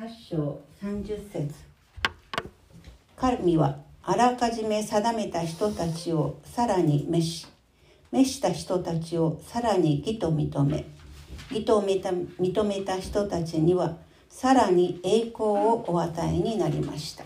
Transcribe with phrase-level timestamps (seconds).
[0.00, 1.52] 8章30節。
[3.16, 7.48] 神はあらかじめ定めた人たちをさらに召し
[8.12, 10.84] 召した人たちをさらに義と認め
[11.50, 13.96] 義と認めた人たちには
[14.30, 17.24] さらに栄光をお与えになりました。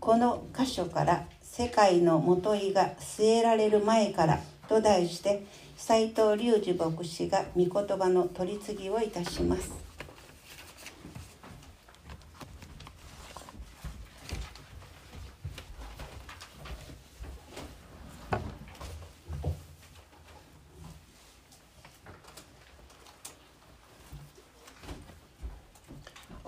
[0.00, 4.38] この箇所から世界のもといが据えられる前から
[4.68, 5.46] と題して
[5.78, 9.83] 斉藤隆二牧師が御言葉の取り次ぎをいたします。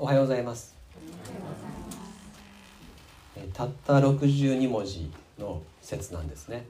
[0.06, 0.73] おはようございます。
[3.52, 6.65] たった62文字の説なんですね。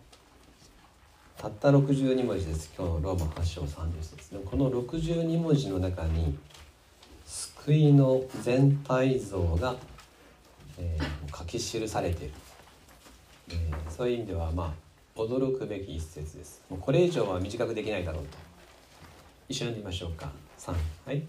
[1.37, 2.73] たった62文字です。
[2.75, 6.39] 今日のローマ8章30節でこの62文字の中に
[7.27, 9.77] 救いの全体像が、
[10.79, 12.35] えー、書き記されている、
[13.51, 14.75] えー、そういう意味ではま
[15.15, 16.63] あ驚くべき一節です。
[16.71, 18.39] もうこれ以上は短くできないだろうと。
[19.47, 20.33] 一緒に読みましょうか。
[20.59, 21.23] 3はい。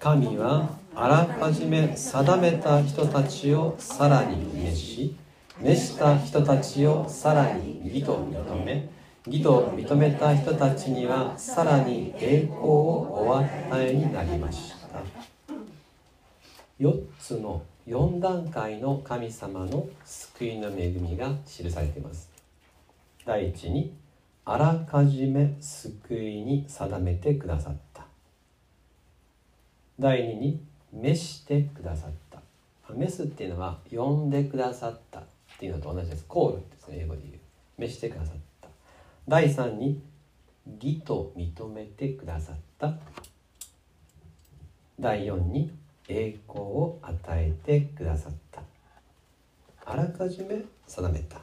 [0.00, 5.16] 神はあらかじめ定めた人たちをさらに召し
[5.60, 8.88] 召した人たちをさらに義と認め
[9.26, 14.78] 義と認めた人たちにはさらに栄光をお与えになりました。
[16.80, 22.30] 4つの4段階の神様の救いの恵みが記されています。
[23.26, 23.92] 第一に
[24.44, 27.87] あらかじめ救いに定めてくださった。
[29.98, 30.60] 第二に
[30.92, 32.40] 召してくださった。
[32.94, 35.20] 召すっていうのは呼んでくださった。
[35.20, 35.22] っ
[35.58, 36.24] ていうのと同じです。
[36.26, 36.98] コールですね。
[37.00, 37.34] 英語で言う。
[37.78, 38.68] 召してくださった。
[39.26, 40.00] 第3に
[40.80, 42.94] 義と認めてくださった。
[45.00, 45.72] 第4に
[46.08, 48.62] 栄光を与えてくださった。
[49.84, 51.40] あらかじめ定めた。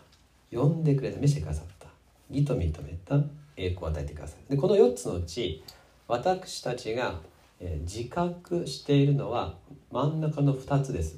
[0.52, 1.19] 呼んでくれた。
[1.19, 1.88] 召してくださった。
[2.30, 3.19] 義と認めた。
[3.58, 5.63] 栄光を与えてくださいでこの4つのうち
[6.08, 7.19] 私たちが
[7.59, 9.55] え自覚しているのは
[9.91, 11.17] 真ん中の2つです。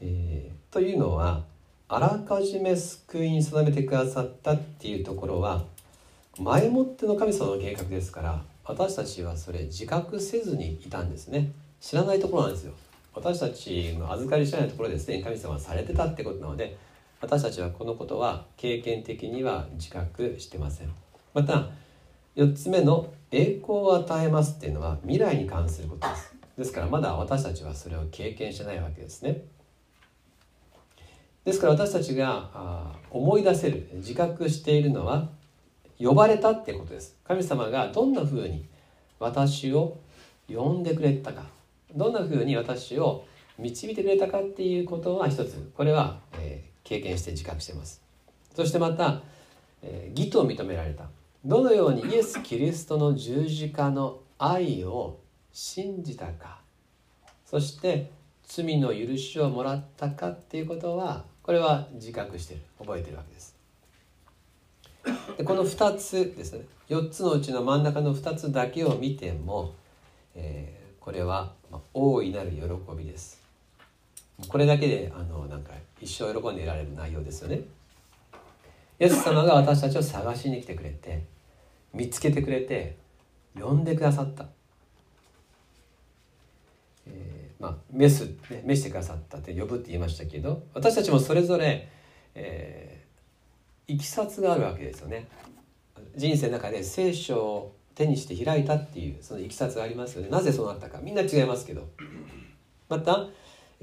[0.00, 1.44] えー、というのは
[1.88, 5.64] あらかじめ救いに定めてくださったっていうところは
[6.38, 11.50] 前もっての神様の計画ですから私たちはそれ自覚せずにいたんですね。
[11.80, 12.72] 知らないところなんですよ。
[13.14, 16.76] 私たちの預かり知らないところですでに神様はされてたってことなので
[17.20, 20.92] 私たちはこのことは経験的には自覚してません。
[21.34, 21.68] また
[22.36, 26.34] 4つ目の栄光を与えますっていうのは未来に関することです。
[26.58, 29.44] ですからまだ私たちはそれを経験してないわけですね。
[31.44, 35.30] ですから私たちが思い出せる自覚しているのは
[35.98, 37.16] 呼ばれたってことです。
[37.24, 38.66] 神様がどんなふうに
[39.18, 39.98] 私を
[40.48, 41.46] 呼んでくれたか。
[41.94, 43.24] どんなふうに私を
[43.58, 45.70] 導いてくれたかっていうことは一つ。
[45.76, 48.02] これは、え、経験して自覚してます。
[48.54, 49.22] そしてまた、
[49.82, 51.04] え、義と認められた。
[51.44, 55.18] どのようにイエス・キリストの十字架の愛を
[55.52, 56.60] 信じたか。
[57.46, 58.10] そして
[58.44, 62.60] 罪の許しをもらったかっていうことはこれは自覚してる。
[62.78, 63.56] 覚えてるわけです。
[65.38, 66.64] でこの2つですね。
[66.90, 69.74] 4つのうちの真ん中の2つだけを見ても、
[70.34, 71.54] えー、これは
[71.94, 73.40] 大いなる喜びです。
[74.48, 77.62] これだけであのなんか一生喜んでいられる内容ですよね。
[78.98, 81.24] イエス様が私たちを探しに来てくれて
[81.92, 82.96] 見つけてくれて
[83.58, 84.46] 呼んでくださった、
[87.06, 91.88] えー、まあ召す、ね、召してくださったって呼ぶって言いましたけど私たちもそれぞれ、
[92.34, 95.26] えー、いきさつがあるわけですよね。
[96.16, 100.28] 人生の中で聖書を手にして開いたっていうそのいきさつがありますよね。
[100.28, 100.98] なぜそうなったか。
[101.02, 101.88] みんな違いますけど。
[102.88, 103.28] また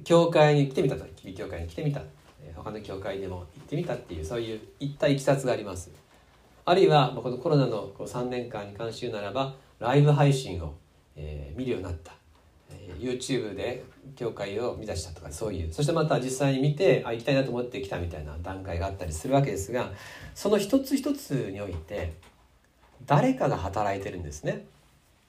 [0.04, 1.06] 教会に来てみたと。
[1.36, 2.02] 教会に来てみた。
[2.56, 5.92] 他の教会でも行ってみたっていうそういう行ったいきさつがあります。
[6.70, 10.76] あるいはこのコロナの3年間に関し言うならばライブ配信を、
[11.56, 12.12] 見るようになった、
[13.00, 13.86] YouTube で
[14.18, 15.74] 教会を見出したとかそういう。
[15.74, 19.94] そしてまた実際に見てあ行きたいなと思ってきたみたいな段階があったりするわけですが
[20.36, 22.16] その一つ一つにおいて
[23.06, 24.66] 誰かが働いてるんですね。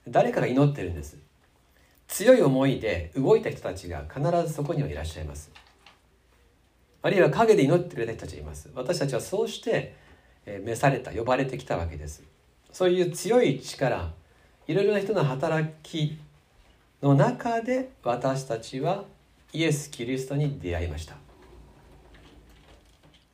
[0.09, 1.19] 誰かが祈ってるんです。
[2.09, 5.53] 強い思いで動いた人たちが必ずそこにはいらっしゃいます。
[7.01, 8.69] あるいは陰で祈ってくれた人たちがいます。
[8.75, 9.98] 私たちはそうして
[10.65, 12.23] 召された呼ばれてきたわけです。
[12.73, 14.13] そういう強い力
[14.67, 16.19] いろいろな人の働き
[17.03, 19.05] の中で私たちは
[19.53, 21.17] イエス・キリストに出会いました。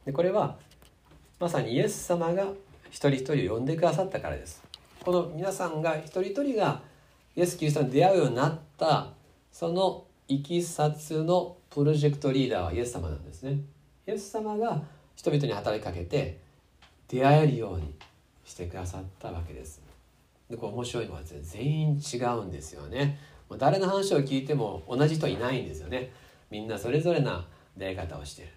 [0.05, 0.57] でこれは
[1.41, 2.45] まさにイエス様が
[2.91, 4.63] 一人一人を呼んでくださったからです。
[5.05, 6.83] この皆さんが一人一人が
[7.37, 9.09] イエス・キリストに出会うようになった
[9.51, 13.59] そのいきさつのプロジェクトリーダーはイエス様なんですね。
[14.07, 14.83] イエス様が
[15.17, 16.44] 人々に働きかけて
[17.09, 17.95] 出会えるように
[18.45, 19.83] してくださったわけです。
[20.51, 23.19] でこれ面白いのは全員違うんですよね。
[23.59, 26.13] 誰の話を聞いても同じ人いないんですよね。
[26.51, 27.47] みんなそれぞれな
[27.77, 28.53] 出会い方をしている。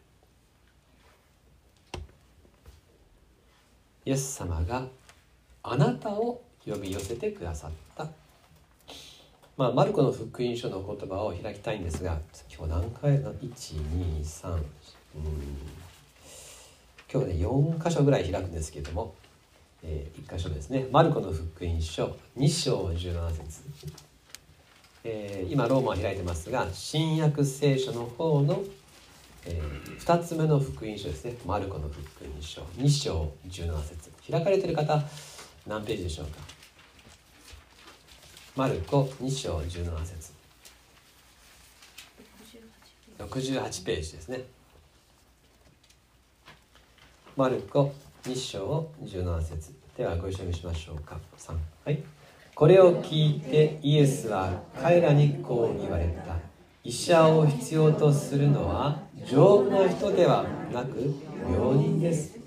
[4.06, 4.88] イエス様が
[5.64, 8.08] あなたを呼び寄せてくださった。
[9.58, 12.20] まあ、マルコの福音書の言葉を開きたいんですが
[12.56, 14.62] 今日何回の123うん
[17.12, 19.16] 今日ね4箇所ぐらい開くんですけれども、
[19.82, 20.88] えー、1箇所ですね。
[20.92, 23.62] マルコの福音書2章17節、
[25.06, 28.62] えー、今ローマを開いてますが新約聖書の方の、
[29.46, 31.38] えー、2つ目の福音書ですね。
[31.46, 34.12] マルコの福音書2章17節。
[34.30, 35.02] 開かれてる方
[35.66, 36.40] 何ページでしょうか？
[38.58, 40.34] マルコ2章17節。
[43.20, 44.57] 68ページですね。
[47.38, 47.94] マルコ
[48.24, 49.72] 2章17節。
[49.96, 51.20] ではご一緒にしましょうか。
[51.38, 51.56] 3
[51.86, 52.02] はい。
[52.56, 56.36] これを聞いてイエスは彼らにこう言われた。
[56.84, 61.14] 医者を必要とするのは丈夫な人ではなく
[61.48, 62.40] 病人です。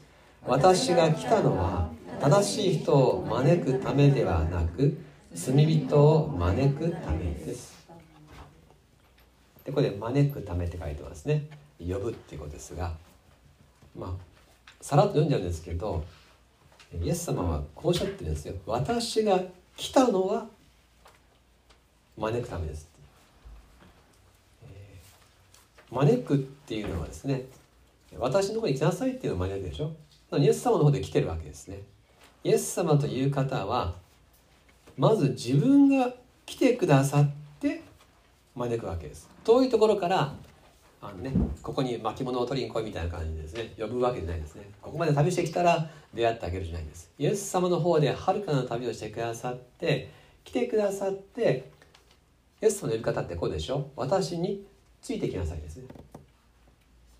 [0.44, 1.88] 私が来たのは
[2.20, 4.98] 正しい人を招くためではなく
[5.32, 7.86] 罪人を招くためです。
[9.64, 11.46] でこれで招くためって書いてますね。
[11.78, 12.92] 呼ぶっていうことですが。
[13.96, 14.29] まあ
[14.80, 16.04] さらっと読んじゃうんですけど
[17.02, 18.54] イエス様はこうおっしゃってるんですよ。
[18.66, 19.40] 私が
[19.76, 20.46] 来たのは
[22.18, 22.88] 招くためです、
[24.64, 27.44] えー、招くっていうのはですね
[28.18, 29.92] 私のところに来なさいっていうのを招くでしょ。
[30.36, 31.80] イエス様の方で来てるわけですね。
[32.42, 33.94] イエス様という方は
[34.96, 36.12] まず自分が
[36.46, 37.30] 来てくださっ
[37.60, 37.82] て
[38.56, 39.28] 招くわけです。
[39.44, 40.34] 遠いところから
[41.02, 41.32] あのね
[41.62, 43.72] ここに巻物を取りに来いみたいな感じですね。
[43.78, 44.68] 呼ぶわけじゃないですね。
[44.82, 47.10] ここまで旅してきたら出会ってあげるじゃないです。
[47.18, 50.10] イエス様の方ではるかな旅をしてくださって
[50.44, 51.70] 来てくださって
[52.62, 53.88] イエス様の呼び方ってこうでしょ？
[53.96, 54.66] 私に
[55.00, 55.84] ついてきなさいですね。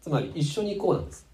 [0.03, 1.26] つまり一緒に行こうなんです。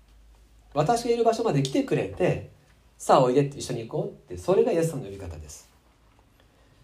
[0.75, 2.51] 私がいる場所まで来てくれて
[2.97, 4.39] さあおいでって一緒に行こうって。
[4.41, 5.69] それがイエス様の呼び方です。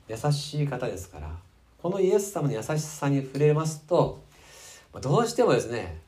[0.08, 1.36] 優しい方ですから
[1.78, 4.24] このイエス様の優しさに触れますと
[5.00, 5.98] どうしてもですね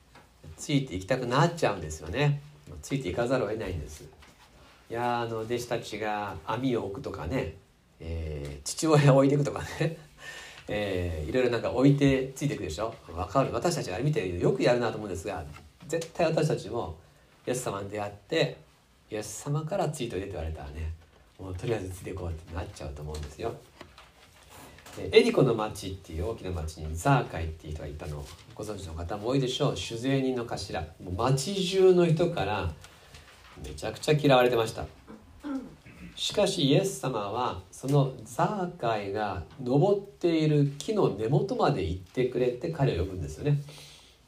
[0.57, 2.41] ついていきたくなっちゃうんですよね。
[2.83, 4.05] ついていかざるを得ないんです。
[4.91, 7.55] いやあの弟子たちが網を置くとかね、
[7.99, 9.97] えー、父親を置いていくとかね
[10.69, 12.95] えー、いろいろなんか置いてついていくでしょ。
[13.09, 13.53] 分かる。
[13.53, 15.45] 私たちが見てよくやるなと思うんですが
[15.89, 16.97] 絶対私たちも
[17.47, 18.57] イエス様に出会って
[19.11, 20.93] イエス様からついておいでって言われたらね
[21.39, 23.55] もうとりあえずついていこうってなっちゃうと思うんですよ。
[25.11, 28.25] エリコの町っていう大きな町にザーカイっていう人がいたの。
[28.55, 29.77] ご存知の方も多いでしょう。
[29.77, 30.81] 酒税人の頭。
[31.03, 32.73] もう町中の人から
[33.63, 34.87] めちゃくちゃ嫌われてました。
[36.17, 43.61] しかしイエス様はそのザーカイが登っている木の根元まで行ってくれて彼を呼ぶんですよね、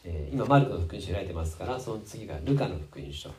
[0.02, 3.30] えー、今マルコの福音書開いてますからその次がルカの福音書。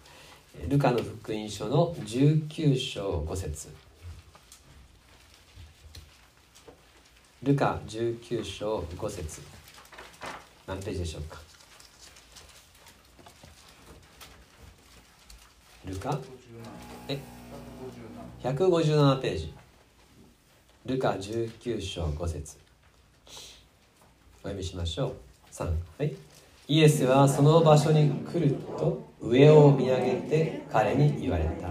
[0.70, 3.87] ルカの福音書の19章5節。
[7.48, 9.42] ルカ19章5節。
[10.68, 11.38] 何ページでしょうか？
[15.86, 16.20] ルカ？
[17.08, 17.18] え
[18.44, 19.54] ？157ページ。
[20.88, 22.58] ルカ19章5節。
[24.40, 25.14] お読みしましょう。
[25.54, 26.14] 3はい。
[26.68, 31.70] イエスはその場所に来ると上を見上げて彼に言われた。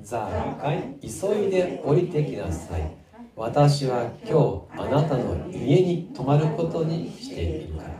[0.00, 1.08] ザーカイ急
[1.46, 2.99] いで降りてきなさい。
[3.36, 7.90] 私は今日あなたの家に泊まることにしているから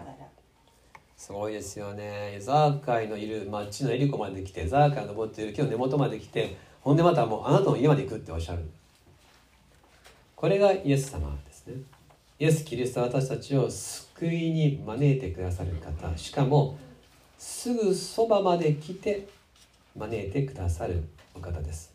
[1.16, 2.38] すごいですよね。
[2.40, 8.62] ザーカイのいる町のエリコまで来てザーカイが登っている木の根元まで来てほんでまたもうあなたの家まで行くっておっしゃる。
[10.34, 11.74] これがイエス様ですね。
[12.38, 16.16] イエス・キリストは私たちを救いに招いてくださる方。
[16.16, 16.78] しかも
[17.38, 19.28] すぐそばまで来て
[19.96, 21.89] 招いてくださるお方です。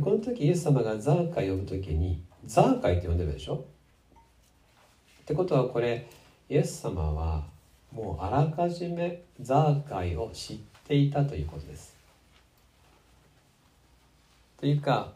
[0.00, 3.56] でこの時イエス様がザーカイ呼ぶ時にザーカイって呼んでるでしょ？
[5.22, 6.08] ってことはこれ
[6.48, 7.44] イエス様は
[7.92, 11.94] もうあらかじめザーカイを知っていたということです。
[14.58, 15.12] というか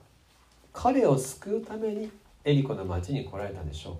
[0.75, 2.11] 彼を救うために
[2.45, 3.95] エリコの町に来られたんでしょう。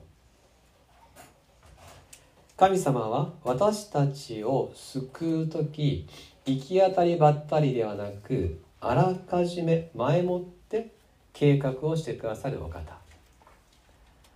[2.59, 6.07] 神様は私たちを救う時
[6.45, 10.93] 行き当たりばったりではなくあらかじめ前もって
[11.33, 12.97] 計画をしてくださるお方。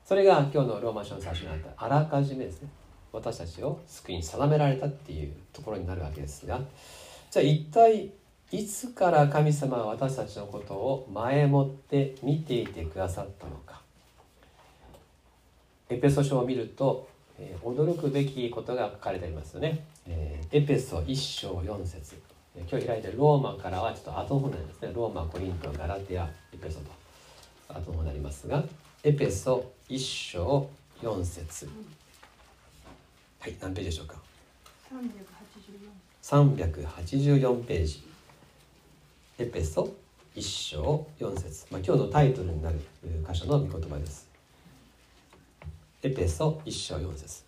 [0.05, 2.69] それが今日のローマ書の最初にあったあらかじめですね。
[3.13, 6.61] 私たちを救いに定められたっていうところになるわけですが。
[7.31, 8.11] じゃあ一体
[8.51, 13.83] いつから神様は私たちのことを前もって見ていてくださったのか。
[15.91, 17.09] エペソ書を見ると、
[17.39, 22.17] えー、驚くべきことが書かれていますよね、えー、エペソ1章4節。
[22.71, 26.91] 今日開いてローマからはちょっと後の方になりますねローマコリントガラテアエペソと
[27.69, 28.65] 後の方になりますが
[29.05, 30.69] エペソ1章
[31.03, 31.69] 4節。
[33.39, 34.17] はい何ページでしょうか
[36.23, 38.03] ？384ページ。
[39.39, 39.95] エペソ
[40.35, 41.67] 1章4節。
[41.71, 42.81] まあ、今日のタイトルになる
[43.31, 44.29] 箇所の御言葉です。
[46.03, 47.45] エペソ1章4節。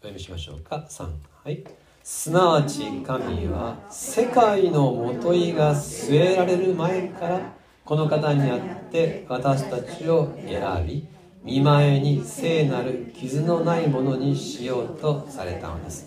[0.00, 1.08] お読みしましょうか？3
[1.44, 1.64] はい。
[2.10, 7.52] すなわち神は世界のもといが据えられる前から
[7.84, 8.60] この方にあっ
[8.90, 11.06] て私たちを選び
[11.44, 16.06] 見前に聖なる傷のないものにしようとされたのです、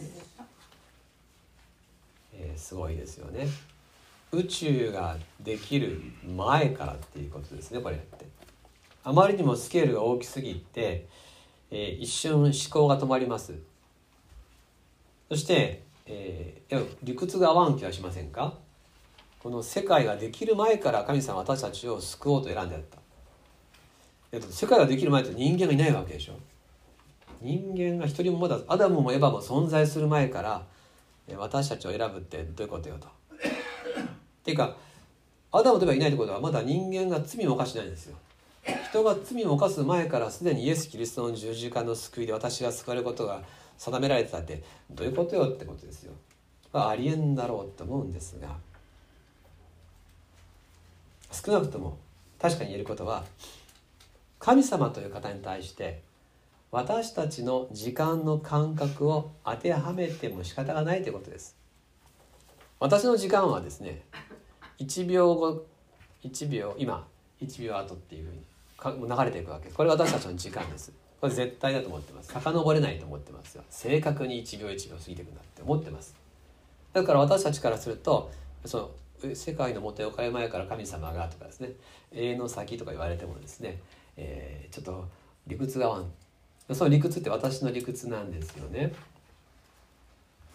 [2.33, 3.45] えー、すごいですよね。
[4.31, 6.01] 宇宙ができる
[6.35, 8.25] 前からっていうことですねこれって。
[9.03, 11.05] あまりにもスケールが大きすぎて、
[11.69, 13.53] えー、一瞬思考が止まります。
[15.29, 18.55] そしてえー、理屈が合わん気がしませんか？
[19.41, 22.97] この世界ができる前から神様は私たちを救おうと選んでやった
[24.33, 26.33] えっと世界ができる前って人間がいないわけでしょ
[27.41, 30.63] 人間が一人もまだアダムもエヴァも存在する前から
[31.37, 33.07] 私たちを選ぶってどういうことよと。
[33.07, 33.09] っ
[34.43, 34.75] ていうか
[35.51, 38.17] アダムとエヴァいないってことはまだ人間が罪を犯してないんですよ。
[38.89, 43.41] 人が罪を犯す前からすでにイエス・キリストの十字架の救いで私が救われることが
[43.81, 44.61] 定められてたって
[44.91, 46.13] どういうことよってことですよ。
[46.71, 48.55] ありえんだろうと思うんですが
[51.31, 51.97] 少なくとも
[52.39, 53.25] 確かに言えることは
[54.37, 56.03] 神様という方に対して
[56.69, 61.57] 私たちの時間の感覚を当てはめても仕方がないということです。
[62.79, 64.03] 私の時間はですね
[64.79, 65.65] 1秒後
[66.23, 67.07] 1秒今
[67.41, 72.33] 1秒後っていうふうに流れていくわけですこれ私たちの時間ですこれ絶対だと思ってます。
[72.33, 73.63] 遡れないと思ってますよ。
[73.69, 76.15] 正確に1秒1秒過ぎていくんだって思ってます。
[76.93, 78.31] だから私たちからすると
[78.65, 78.91] そ
[79.23, 81.73] の世界のもとへ置かれ前から神様がとかですね。
[82.11, 83.79] 永遠の先とか言われてもですね、
[84.17, 85.07] えー、ちょっと
[85.45, 86.11] 理屈がわん。
[86.73, 88.91] その理屈って私の理屈なんですよね。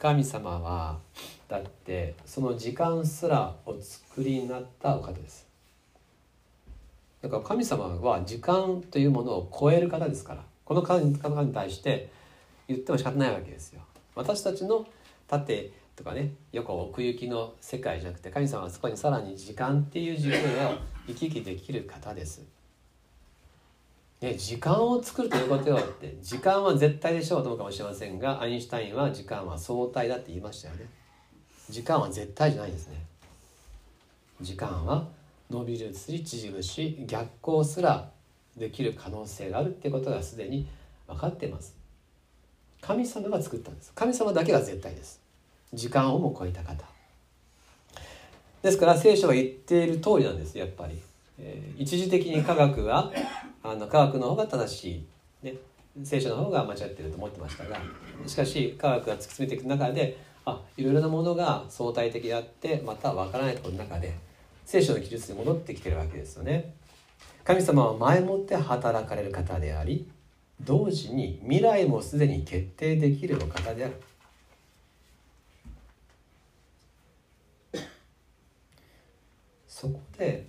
[0.01, 0.99] 神様は
[1.49, 5.47] だってその時間すらお作りになったお方です。
[7.23, 10.43] だから神様は時間というものを超える方ですから。
[10.67, 11.17] この方に
[11.55, 12.11] 対して
[12.69, 13.81] 言っても仕方ないわけですよ。
[14.15, 14.85] 私たちの
[15.29, 20.37] 縦とかね横奥行きの世界じゃなくて神様はそこにさらに時間っていう軸を
[21.07, 22.45] 生き生きできる方です。
[24.21, 30.89] ね、時間を作るということよって時間は絶対でしょうと思うかもしれませんがアインシュタインは時間は相対だって言いましたよね。
[31.69, 32.97] 時間は絶対じゃないですね。
[34.41, 35.07] 時間は
[35.51, 38.11] 伸びるつり縮むし逆行すら
[38.57, 40.67] できる可能性があるっていうことがすでに
[41.07, 41.77] 分かってます。
[42.81, 43.93] 神様が作ったんです。
[43.95, 45.21] 神様だけが絶対です。
[45.75, 46.85] 時間をも超えた方。
[48.63, 50.59] ですから聖書が言っている通りなんです。
[50.59, 51.01] やっぱり、
[51.39, 53.13] えー、一時的に科学は
[53.63, 55.07] あの科学の方が正しい、
[55.45, 55.55] ね、
[56.03, 57.81] 聖書の方が間違ってると思ってましたが。
[58.27, 64.17] しかし科学が突き詰めていく中であいろいろなものが相対的であってまた分からないところの中で
[64.65, 66.73] 聖書の記述に戻ってきてるわけですよね。
[67.47, 70.11] 神様は前もって働かれる方であり
[70.61, 74.03] 同時に未来もすでに決定できるお方である。
[79.69, 80.49] そこで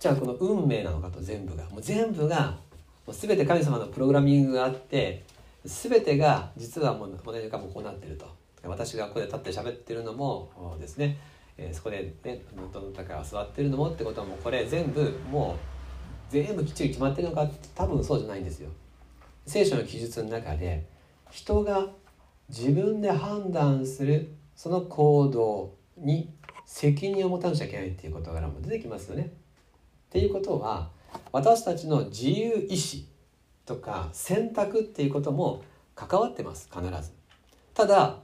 [0.00, 2.58] じゃあこの運命なのかと全部がもう全部が
[3.06, 5.22] もう全て神様のプログラミングがあって
[5.64, 8.26] 全てが実はもうモデルがもうこうなってると。
[8.64, 11.18] 私がここで立って喋ってるのもですね、
[11.56, 15.79] えー、そこでねどの高が座ってるのもってことはもうこれ全部もう
[16.30, 18.70] 全部きっちり決まってるのかって多分そうじゃないんですよ。
[19.46, 20.86] 聖書の記述の中で
[21.30, 21.88] 人が
[22.48, 26.32] 自分で判断するその行動に
[26.66, 29.22] 責任を持たなきゃいけないっていう事柄も出てきますよね。
[29.24, 29.28] っ
[30.10, 30.90] ていうことは
[31.32, 33.08] 私たちの自由意志
[33.66, 35.62] とか選択っていうことも
[35.94, 37.12] 関わってます必ず。
[37.74, 38.18] ただ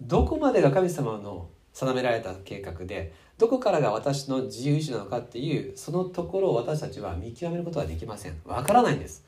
[0.00, 8.38] どこまでが神様の定められた計画でどこからが私の自由意志なのかっていうそのところを私たちは見極めることはできません。
[8.44, 9.24] わからないんです。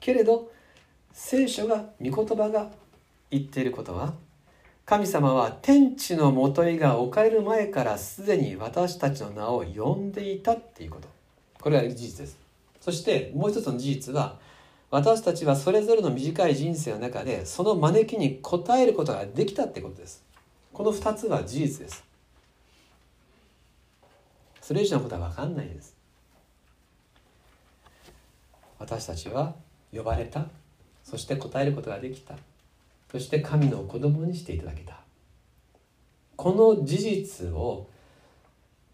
[0.00, 0.50] けれど
[1.12, 2.72] 聖書が御言葉が
[3.30, 4.14] 言っていることは
[4.84, 11.08] 神様は天地のもといが置かれる前からすでに私たちの名を呼んでいたっていうこと。
[11.60, 12.36] これは事実です。
[12.80, 14.40] そしてもう一つの事実は
[14.90, 20.21] 私たちはそれぞれの短い人生の中でその招きに応えることができたってことです。
[20.72, 22.04] この2つは事実です。
[24.60, 25.94] それ以上のことは分かんないです。
[28.78, 29.54] 私たちは
[29.94, 30.46] 呼ばれた。
[31.04, 32.36] そして答えることができた。
[33.10, 35.00] そして神の子供にしていただけた。
[36.36, 37.86] この事実を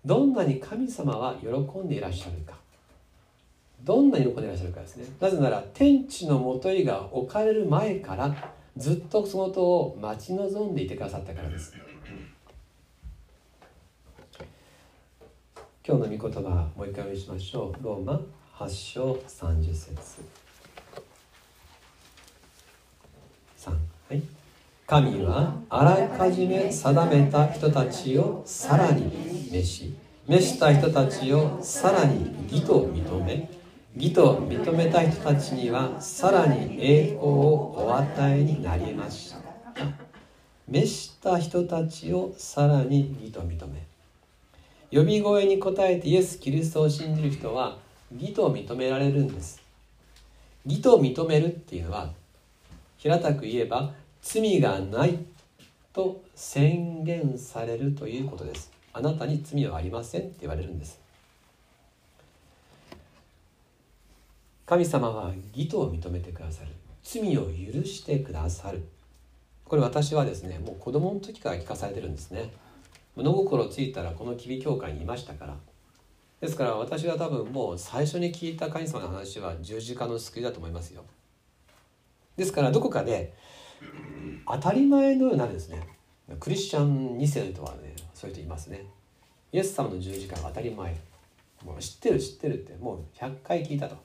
[0.04, 2.54] どんなに神様は喜んでいらっしゃるか。
[3.84, 5.06] どんなに喜んでいらっしゃるかですね。
[5.20, 11.74] なぜなら天地のもといが置かれる前からずっとそのことを待ち望んでいてくださったからです。
[15.84, 17.84] 今日の御言葉もう一回お読みしましょう。
[17.84, 18.20] ローマ
[18.56, 20.22] 8章30節
[23.58, 23.76] 3は
[24.14, 24.22] い。
[24.86, 29.10] 神はあらかじめ定めた人たちをさらに
[29.50, 29.94] 召し
[30.28, 33.50] 召した人たちをさらに義と認め
[33.98, 39.38] 義と認めた人たちにはさらに栄光をお与えになりました。
[40.68, 43.84] 召した人たちをさらに義と認め。
[44.96, 47.78] 呼び声に応えてイエス・キリストを信じる人は
[48.16, 49.60] 義と認められるんです。
[50.64, 52.12] 義と認めるっていうのは
[52.98, 55.18] 平たく言えば罪がない
[55.92, 58.70] と宣言されるということです。
[58.92, 61.07] あなたに罪はありませんって言われるんです。
[64.68, 66.68] 神様は義とを認めてくださる。
[67.02, 68.86] 罪を許してくださる。
[69.64, 72.52] これ私はですねもう子供の時から聞かされてるんですね。
[73.16, 75.56] 物心ついたらこの吉備教会にいましたから。
[76.42, 81.02] ですから私は多分もう最初に聞いた神様の話は十字架の救いだと思いますよ。
[82.36, 83.32] ですからどこかで
[84.46, 85.88] 当たり前のようなですね。
[86.38, 88.84] クリスチャン2世の人はねそういう人いますね。
[89.50, 90.94] イエス様の十字架が当たり前。
[91.64, 93.96] もう知ってる知ってるってもう100回聞いたと。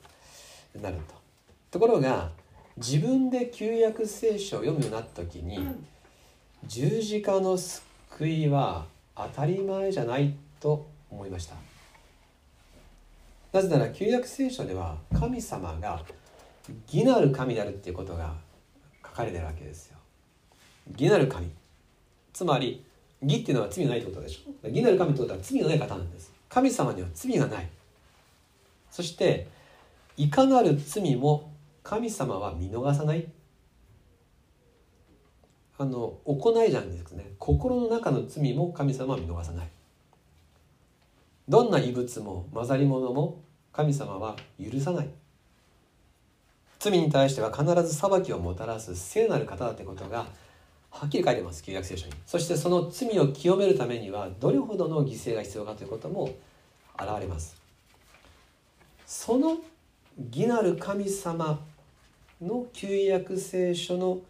[0.80, 1.14] なると。
[1.70, 2.30] ところが
[2.76, 5.58] 自分で旧約聖書を読むようになった時に
[6.66, 11.54] 十字架の救いは当たり前じゃないと思いました。
[13.52, 16.02] なぜなら旧約聖書では神様が
[16.86, 18.34] 義なる神であるっていうことが
[19.04, 19.98] 書かれてるわけですよ。
[20.92, 21.48] 義なる神。
[22.32, 22.84] つまり
[23.22, 24.68] 義っていうのは罪がないってことでしょ。
[24.68, 26.32] 義なる神ってことは罪がない方なんです。
[26.48, 27.68] 神様には罪がない。
[28.90, 29.46] そして
[30.16, 33.26] いかなる罪も神様は見逃さない。
[35.76, 37.32] あの行いじゃないですね。
[37.38, 39.68] 心の中の罪も神様は見逃さない。
[41.48, 45.08] どんな異物も混ざり物も神様は許さない。
[46.78, 50.26] 罪に対しては必ず裁きをもたらす聖なる方だってことが
[50.90, 52.12] はっきり書いてます旧約聖書に。
[52.24, 56.30] そしてその罪を清めるためにはどれほどの犠牲が必要かということも
[56.96, 57.56] 現れます。
[59.06, 59.58] その
[60.16, 61.60] 義なる神様
[62.40, 64.20] の旧約聖書の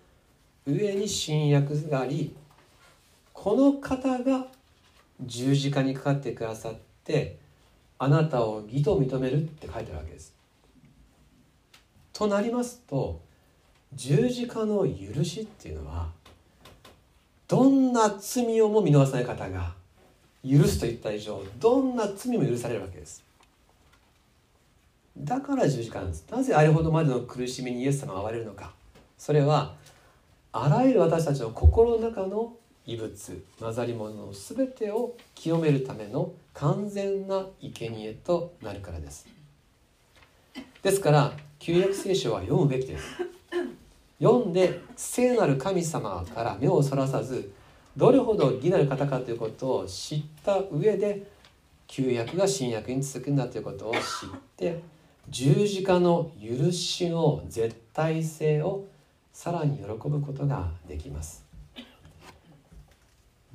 [0.67, 2.35] 上に新約があり
[3.33, 4.47] この方が
[5.21, 7.37] 十字架にかかってくださって
[7.99, 10.35] あなたを義と認めるって書いてあるわけです。
[12.13, 13.21] となりますと
[13.93, 16.09] 十字架の許しっていうのは
[17.49, 19.75] どんな罪をも見逃さない方が
[20.49, 23.24] 許すといった以上どんな罪も許されるわけです。
[25.17, 26.27] だから十字架なんです。
[26.31, 28.73] なぜあれほどまでの苦しみにイエス様が遭われるのか。
[29.17, 29.75] それは
[30.53, 39.27] あらゆる私たちの心の中の異物混ざり物の全てを清めるための完全な生贄となるからです
[40.83, 43.05] ですから旧約聖書は読むべきです
[44.21, 47.51] 読んで聖なる神様から目をそらさず
[47.97, 51.23] どれほど義なる方かということを知った上で
[51.87, 54.01] 旧約が新約に続くんだということを知っ
[54.57, 54.81] て
[55.29, 58.85] 十字架の許しの絶対性を
[59.33, 61.45] さらに喜ぶことができます。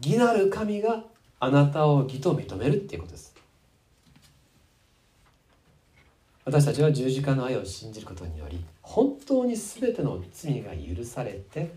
[0.02, 1.04] 義なる神が
[1.40, 3.36] あなたを義と認めるっていうことです。
[6.46, 11.76] 私たちは十字架の愛を信じることにより本当に全ての罪が許されて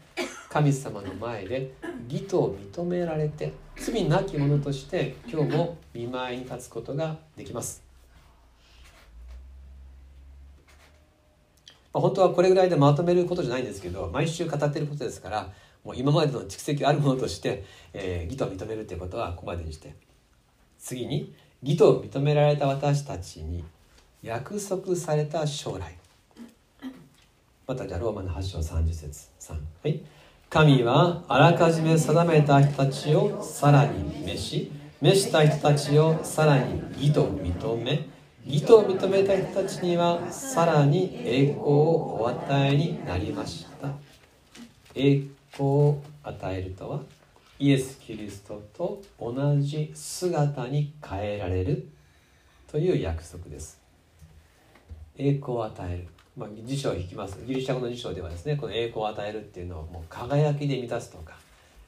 [0.48, 1.74] 神様の前で
[2.08, 7.91] 義と認められて罪なき者として今日も見舞いに立つことができます。
[11.92, 15.52] まあ、本当はこれぐらいでまとめることじゃないんですけど毎週語っていることですから
[15.84, 19.94] もう今までの蓄積あるものとして、えー、義と認めるということはここまでにして
[20.78, 23.64] 次に義と認められた私たちに
[24.22, 25.96] 約束された将来。
[27.66, 30.00] またじゃあローマの8章30節3はい。
[30.50, 38.08] 神はあらかじめ定めた人たちをさらに召し召した人たちをさらに義と認め
[38.44, 43.88] 義と認めた人たちにはさらに栄光をお与えになりました。
[44.94, 47.00] 栄光を与えるとは
[47.58, 51.88] イエス・キリストと同じ姿に変えられる
[52.66, 53.80] という約束です。
[55.16, 57.38] 栄光を与える、まあ、辞書を引きます。
[57.46, 61.34] ギリシャ語の辞書ではですねこの栄光を与えるっていうのをもう輝きで満たすとか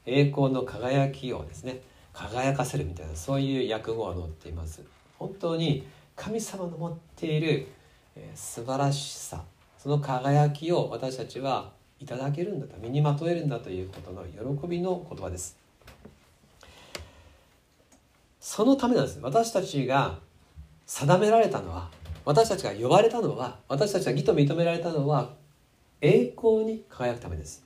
[0.05, 1.81] 栄光の輝きをですね
[2.13, 4.81] 輝かせるみたいなそういう訳語が載っています。
[5.19, 7.67] 本当に神様の持っている、
[8.33, 9.43] 素晴らしさ
[9.77, 15.57] その輝きを私たちはいただけるんだと身にまとえるんだということの喜びの言葉です。
[18.39, 19.19] そのためなんです。
[19.21, 20.19] 私たちが
[20.85, 21.89] 定められたのは
[22.25, 25.33] 私たちが呼ばれたのは私たちが義と認められたのは
[26.01, 27.63] 栄光に輝くためです。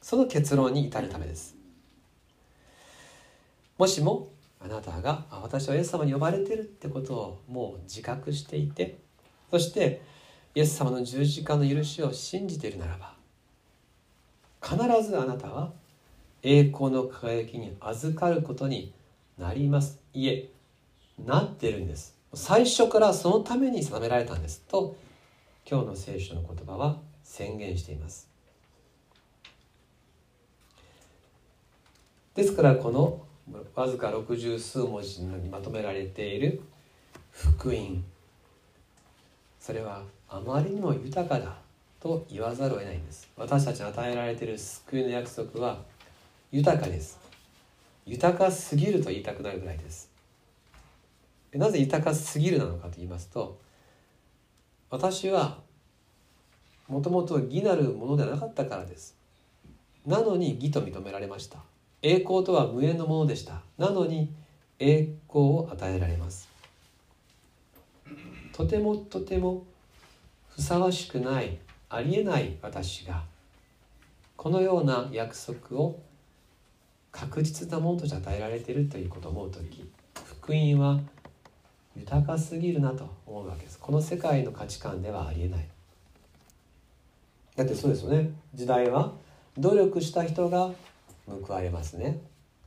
[0.00, 1.54] その結論に至るためです。
[3.78, 4.28] もしも
[4.64, 8.98] あなたが私はイエス様に呼ばれてるってことをもう自覚していて
[9.50, 10.02] そして
[10.54, 13.14] イエス様の十字架の許しを信じているならば
[14.62, 15.72] 必ずあなたは
[16.42, 18.92] 栄光の輝きに預かることに
[19.38, 20.00] なります。
[20.12, 20.50] いえ
[21.24, 22.16] なってるんです。
[22.34, 24.62] 最初からそのために定められたんです。
[24.68, 24.96] と
[25.68, 28.28] 今日の聖書の言葉は宣言しています。
[32.34, 33.24] ですからこの
[33.74, 36.60] わずか六十数文字にまとめられている
[37.30, 38.04] 福音。
[39.58, 41.56] それはあまりにも豊かだ
[42.00, 43.28] と言わざるを得ないんです。
[43.36, 45.82] 私たちに与えられている救いの約束は
[46.50, 47.18] 豊かです。
[48.06, 50.10] 豊かすぎると言いたくなるぐらいです。
[51.52, 53.58] なぜ豊かすぎるなのかと言いますと
[54.88, 55.58] 私は
[56.88, 59.16] もともと義なるものではなかったからです。
[60.06, 61.58] なのに義と認められました。
[62.02, 63.62] 栄光とは無縁のものでした。
[63.78, 64.32] なのに
[64.78, 66.48] 栄光を与えられます。
[68.52, 69.64] とてもとても
[70.48, 73.22] ふさわしくないありえない私が
[74.36, 76.00] このような約束を
[77.10, 79.88] 確実なものとして与えられているということを思う時
[80.24, 81.00] 福音は
[81.96, 83.78] 豊かすぎるなと思うわけです。
[83.78, 85.68] この世界の価値観ではありえない。
[87.54, 88.30] だってそうですよね。
[88.54, 89.12] 時代は
[89.56, 90.70] 努力した人が
[91.26, 92.20] 報われますね。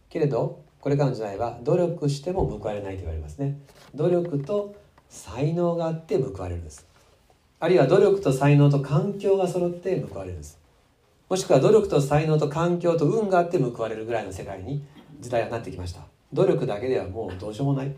[0.09, 3.57] けれどこれからの時代は努力しても報われないと言われますね。
[3.95, 4.75] 努力と
[5.09, 6.85] 才能があって報われるんです。
[7.59, 10.59] あるいは努力と才能と環境が揃って報われるんです。
[11.27, 14.85] もしくは努力と才能と環境と運があって報われるぐらいの世界に
[15.19, 16.01] 時代はなってきました。
[16.33, 17.95] 努力だけではもうどうしようもない。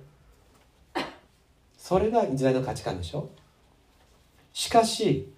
[1.78, 3.30] それが時代の価値観でしょ。
[4.54, 5.32] しかし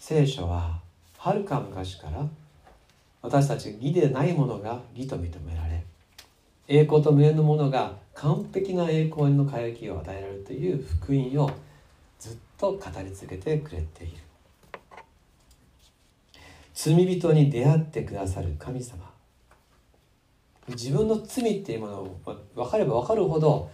[0.00, 0.80] 聖書は
[1.18, 2.26] はるか昔から
[3.26, 5.82] 私たち義でないものが義と認められ
[6.68, 11.50] 栄光と無縁のものが完璧な栄光への輝きを与えられるという福音を
[12.20, 14.16] ずっと語り続けてくれている。
[16.72, 19.10] 罪人に出会ってくださる神様。
[20.68, 22.20] 自分の罪っていうものを
[22.54, 23.70] 分かれば分かるほど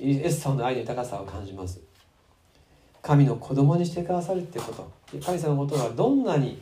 [0.00, 1.80] イエス様の愛の豊かさを感じます。
[3.02, 5.20] 神の子供にしてくださるってこと。
[5.20, 6.60] 神様のことはどんなに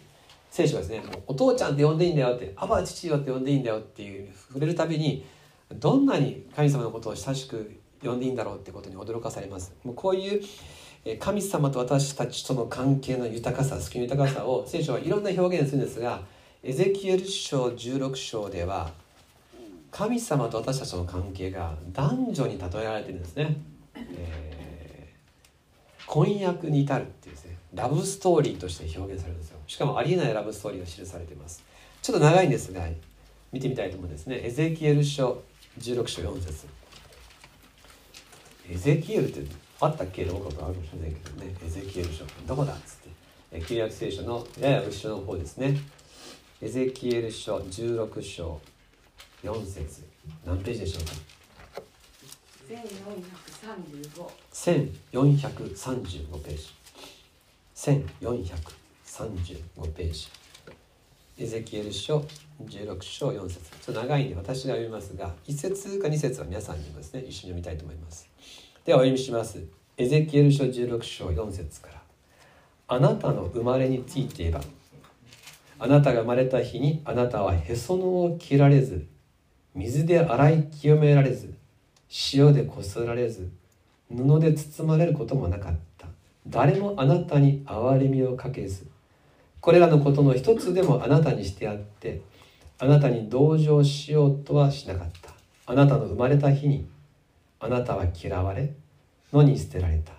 [0.54, 5.26] 聖書はですねもうお父ちゃんって呼んでいいんだよってアバ父よって呼んでいいんだよっていう触れるたびに
[5.68, 9.74] どんなに神様のことを親しく呼んでいいんだろうってことに驚かされます。
[9.82, 10.42] もうこういう
[11.18, 16.22] 神様と私たちとの関係の豊かさ救いの豊かさを聖書はいろんな表現するんですが
[16.62, 18.92] エゼキエル書16章では
[19.90, 23.56] 神様と私たちの関係が男女に例えられてるんですね、
[23.96, 29.53] えー、婚約に至るっていうですねラブストーリーとして表現されるんですよ。
[29.66, 31.62] しかもありえないラブストーリーが記されています。
[32.02, 32.86] ちょっと長いんですが
[33.52, 34.40] 見てみたいと思うんですね。
[34.44, 35.42] エゼキエル書
[35.78, 36.66] 16章4節。
[38.70, 39.50] エゼキエルって
[39.80, 40.24] あったっけ？
[40.24, 41.54] どうかあるかもしれないけどね。
[41.64, 43.64] エゼキエル書どこだっつって。
[43.66, 45.78] 旧約聖書のやや後ろの方ですね。
[46.60, 48.60] エゼキエル書16章
[49.42, 50.02] 4節。
[50.44, 51.12] 何ページでしょうか
[54.52, 56.74] ？1435ページ。
[57.74, 58.83] 1435
[59.14, 60.26] 35ページ。
[61.38, 62.24] エゼキエル書
[62.64, 63.60] 16章4節。
[63.80, 67.20] ちょっと長いんで私が読みますが1節か2節は皆さんにもですね。
[67.20, 68.28] 一緒に読みたいと思います。
[68.84, 69.62] ではお読みします。
[69.96, 72.02] エゼキエル書16章4節から。
[72.88, 74.60] あなたの生まれについて言えば。
[75.78, 79.06] あなたが生まれた日にあなたはへそのを切られず
[79.76, 81.54] 水で洗い清められず
[82.32, 83.48] 塩でこすられず
[84.08, 86.08] 布で包まれることもなかった。
[86.48, 88.92] 誰もあなたに憐れみをかけず
[89.64, 92.20] これらのことの一つでもあなたにしてあって
[92.78, 95.30] あなたに同情しようとはしなかった。
[95.64, 96.86] あなたの生まれた日に
[97.60, 98.74] あなたは嫌われ
[99.32, 100.12] 野に捨てられた。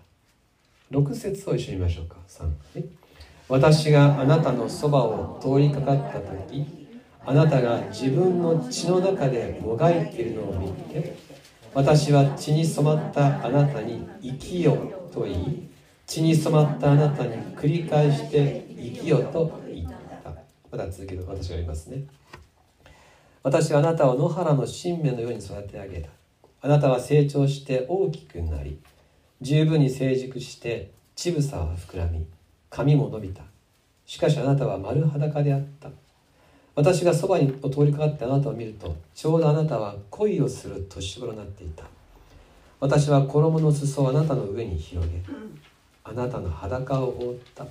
[0.90, 2.16] 6節を一緒に見ましょうか。
[2.28, 2.50] 3、
[3.48, 6.66] 私があなたのそばを通りかかった時
[7.24, 11.16] あなたが自分の血の中でもがいているのを見て
[11.72, 14.76] 私は血に染まったあなたに生きよ
[15.14, 15.70] と言い
[16.08, 19.92] 血に染まったあなたに繰り返して生きよと言っ
[20.24, 20.32] た。
[20.72, 22.04] まだ続ける私が言いますね。
[23.44, 26.10] 私はあなたを野原の新芽のように育て上げた。
[26.62, 28.80] あなたは成長して大きくなり
[29.42, 32.26] 十分に成熟して乳房は膨らみ
[32.70, 33.44] 髪も伸びた。
[34.06, 35.90] しかしあなたは丸裸であった。
[36.76, 41.86] 私がそばに通りかかってあなたを見るとちょうどあなたは恋をする年頃になっていた。
[42.80, 45.22] 私は衣の裾をあなたの上に広げ
[46.04, 47.66] あなたの裸を覆った。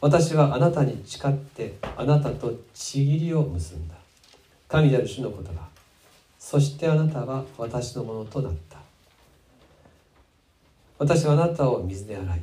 [0.00, 3.94] 私はあなたに誓ってあなたとちぎりを結んだ。
[4.68, 5.66] 神である主の言葉。
[6.38, 8.78] そしてあなたは私のものとなった。
[10.98, 12.42] 私はあなたを水で洗い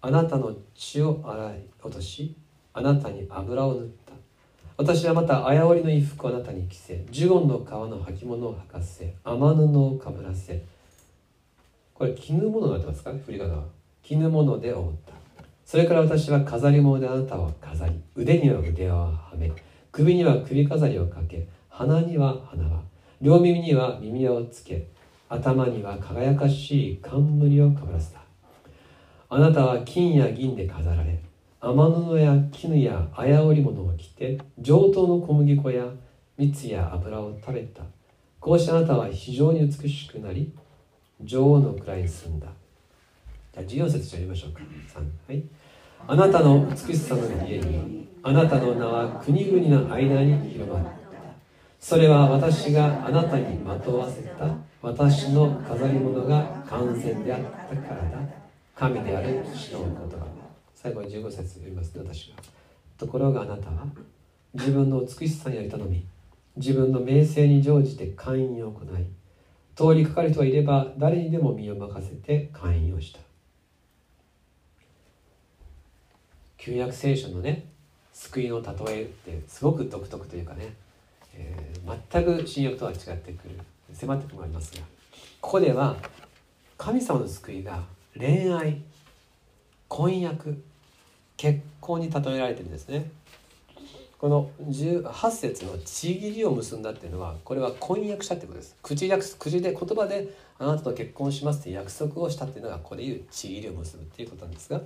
[0.00, 2.34] あなたの血を洗い落とし
[2.72, 4.12] あなたに油を塗った。
[4.76, 10.62] 私はまた綾織の衣服をあなたに着せジュゴンの皮の履物を履かせ雨布をかぶらせ。
[11.92, 13.64] これ絹物になってますかね振り方は。
[14.04, 15.07] 絹物で覆った。
[15.68, 19.52] それから私は飾り物であなたを飾り腕には腕輪をはめ
[19.92, 22.82] 首には首飾りをかけ鼻には鼻輪
[23.20, 24.86] 両耳には耳輪をつけ
[25.28, 28.22] 頭には輝かしい冠をかぶらせた。
[29.28, 31.20] あなたは金や銀で飾られ
[31.60, 35.84] 天布や絹や綾織物を着て上等の小麦粉や
[36.38, 37.82] 蜜や油を食べた。
[38.40, 40.50] こうしてあなたは非常に美しくなり
[41.20, 42.46] 女王の位に住んだ。
[43.52, 44.60] じゃあ14節読みましょうか。
[44.60, 45.44] 3はい。
[46.06, 50.86] あなたの美しさの家にあなたの名は国々の間に広まる
[51.80, 54.68] それは私があなたにまとわせた。
[54.80, 58.18] 私の飾り物が完全であったからだ。
[58.76, 60.26] 神である主の言葉
[60.72, 61.94] 最後に15節読みます。
[61.94, 62.36] ね私が
[62.96, 63.86] ところがあなたは
[64.54, 66.06] 自分の美しさにより頼み
[66.56, 69.06] 自分の名声に乗じて会員を行い。
[69.74, 73.20] 通りかかる人がいれば誰にでも身を任せて会員をした。
[76.68, 77.64] 旧約聖書のね
[78.12, 80.74] 救いの例えってすごく独特というかね、
[81.34, 83.58] えー、全く新約とは違ってくる
[83.94, 84.82] 迫ってもありますが
[85.40, 85.96] ここでは
[86.76, 87.82] 神様の救いが
[88.14, 88.82] 恋愛
[89.88, 90.62] 婚約
[91.38, 93.10] 結婚に例えられてるんですね。
[94.18, 98.76] この18節の「ちぎりを結んだ」っていうのはこれは婚約したってことです。
[98.82, 104.82] 口約口で言葉であなたと結婚しますって約束をしたっていうのがここでいう「ちぎりを結ぶ」っていうことなんですが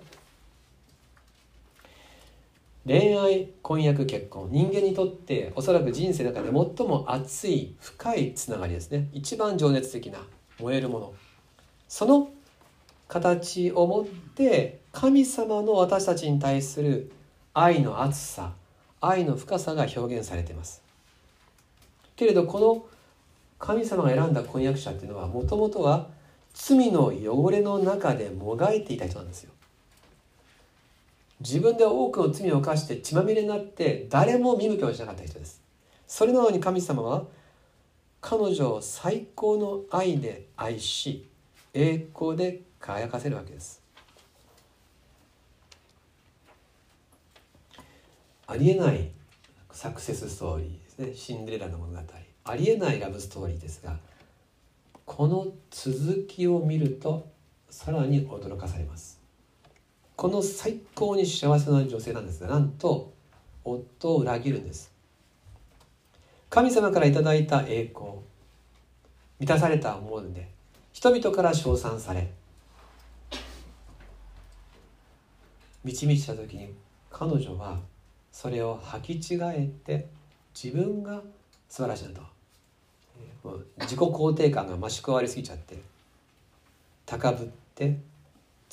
[2.84, 4.48] 恋愛婚約結婚。
[4.50, 9.08] 人間にとっておそらく人生の中で最も熱い深いつながりですね。
[9.12, 10.18] 一番情熱的な
[10.58, 11.14] 燃えるもの。
[11.86, 12.30] その
[13.06, 17.12] 形を持って神様の私たちに対する
[17.54, 18.54] 愛の熱さ
[19.00, 20.82] 愛の深さが表現されています。
[22.16, 22.84] けれどこの
[23.58, 26.08] 神様が選んだ婚約者っていうのはもともとは
[26.52, 29.52] 罪の汚れの中でもがいていた人なんですよ。
[31.42, 35.60] 自分で多くの罪を犯して血まみれになって誰も見向きもしなかった人です。
[36.06, 37.24] それなのに神様は
[38.20, 41.28] 彼女を最高の愛で愛し
[41.74, 43.82] 栄光で輝かせるわけです。
[48.46, 49.10] ありえない
[49.72, 51.14] サクセスストーリーですね。
[51.14, 51.98] シンデレラの物語。
[52.44, 53.96] ありえないラブストーリーですが
[55.06, 57.28] この続きを見ると
[57.70, 59.21] さらに驚かされます。
[60.22, 63.12] この最高に幸せな女性なんですがなんと
[63.64, 64.92] 夫を裏切るんです。
[66.48, 68.20] 神様からいただいた栄光
[69.40, 70.48] 満たされたもので
[70.92, 72.30] 人々から称賛され
[75.82, 76.72] 満ち満ちた時に
[77.10, 77.80] 彼女は
[78.30, 80.06] それを履き違えて
[80.54, 81.20] 自分が
[81.68, 82.22] 素晴らしいなと。
[83.80, 85.80] 自己肯定感が増し加わりすぎちゃって
[87.06, 87.98] 高ぶって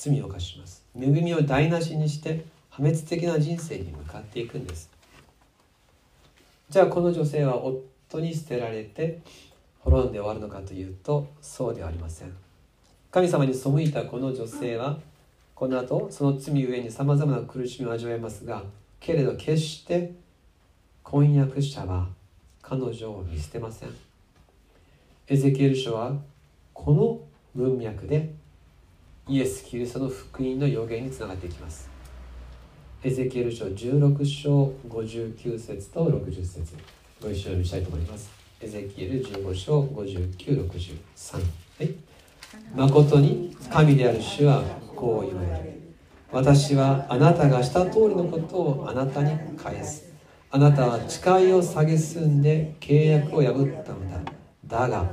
[0.00, 0.82] 罪を犯します。
[0.98, 4.88] 恵みを台無しにして破滅的な人生に向かっていくんです。
[6.70, 9.20] じゃあこの女性は夫に捨てられて
[9.80, 12.32] 滅んで終わるのかというとそうではありません。
[13.10, 14.98] 神様に背いたこの女性は
[15.54, 18.62] この後その罪ゆえにさまざまな苦しみを味わいますが
[19.00, 20.14] けれど決して
[21.02, 22.08] 婚約者は
[22.62, 23.90] 彼女を見捨てません。
[25.28, 26.14] エゼキエル書は
[26.72, 27.20] この
[27.54, 28.39] 文脈で
[29.30, 31.88] イエス・キリストの福音の予言につながっていきます。
[33.04, 36.74] エゼキエル書16章59節と60節。
[37.22, 38.28] ご一緒にしたいと思います。
[38.60, 40.96] エゼキエル15章5963
[41.34, 41.40] は
[41.84, 41.94] い。
[42.74, 44.64] 誠に神である主は
[44.96, 45.80] こう言われる。
[46.32, 50.12] 私はあなたがした通りのことをあなたに返す。
[50.50, 54.32] あなたは誓いを蔑んで契約を破ったのだ。
[54.66, 55.08] だが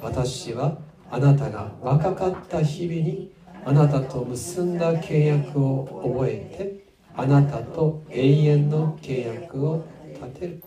[0.00, 0.78] 私は
[1.12, 3.30] あなたが若かった日々に
[3.64, 6.84] あなたと結んだ契約を覚えて
[7.16, 10.62] あなたと永遠の契約を立てる。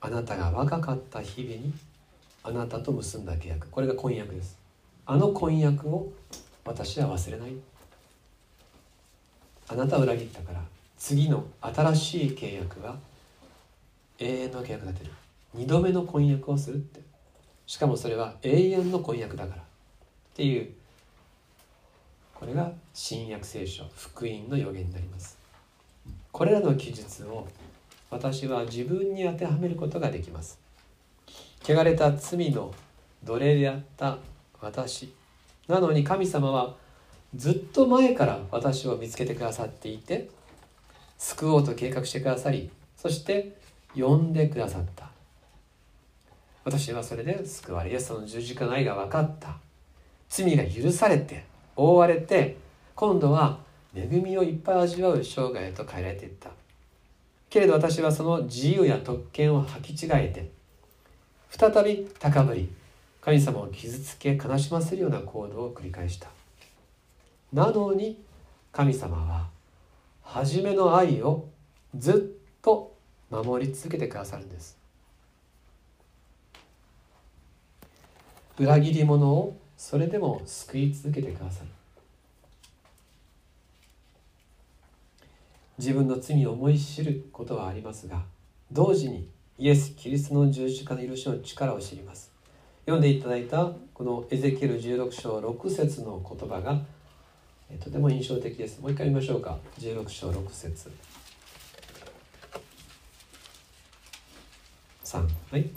[0.00, 1.72] あなたが若かった日々に
[2.42, 3.68] あなたと結んだ契約。
[3.70, 4.58] これが婚約です。
[5.06, 6.12] あの婚約を
[6.66, 7.54] 私は忘れない。
[9.66, 10.60] あなたは裏切ったから
[10.98, 12.96] 次の新しい契約は
[14.18, 15.10] 永遠の契約が出る。
[15.56, 17.00] 2度目の婚約をするって。
[17.66, 19.64] しかもそれは永遠の婚約だからっ
[20.34, 20.70] ていう。
[22.34, 25.38] これが新約聖書福音の予言になります。
[26.32, 27.46] これらの記述を
[28.10, 30.58] 私は自分に当てはめることができます。
[31.66, 32.74] 汚れた罪の
[33.24, 34.18] 奴隷であった
[34.60, 35.14] 私
[35.66, 36.74] なのに神様は
[37.34, 40.28] ずっと前から私を見つけてくださっていて
[41.16, 43.56] 救おうと計画してくださりそして
[43.94, 45.08] 呼んでくださった。
[46.64, 49.56] 私はそれで救われイエス様の十字架の愛が分かった。
[50.28, 51.44] 罪が許されて
[51.76, 52.56] 覆われて
[52.94, 53.58] 今度は
[53.94, 56.50] 恵みをいっぱい味わう生涯へと変えられていった。
[57.50, 60.50] けれど私はその自由や特権を履き違えて
[61.50, 62.72] 再び高ぶり
[63.20, 66.28] 神様を傷つけ悲しませるような行動を繰り返した。
[67.52, 68.20] なのに
[68.72, 69.46] 神様は
[70.22, 71.46] 初めの愛を
[71.96, 72.93] ずっと
[73.42, 74.76] 守り続けてくださるんです。
[78.58, 81.68] 裏切り者をそれでも救い続けてくださる。
[85.78, 88.22] 自分の罪を思い知ることはありますが
[88.70, 92.30] 同時にイエス・キリストの十字架の許しの力を知ります。
[92.86, 96.80] 読んでいただいたこのエゼキエル16章6節の言葉が
[97.80, 98.80] とても印象的です。
[98.80, 99.58] もう一回見ましょうか。
[99.78, 100.90] 16章6節。
[105.14, 105.70] 3はい。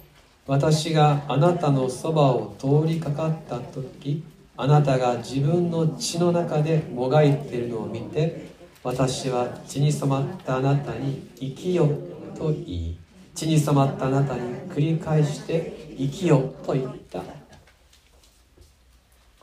[0.48, 4.24] 私があなたのそばを通りかかった時
[4.56, 8.48] あなたが自分の血の中でもがいているのを見て
[8.84, 11.88] 私は血に染まったあなたに生きよ
[12.36, 12.98] と言い
[13.36, 17.22] 血に染まったあなたに繰り返して生きよと言った。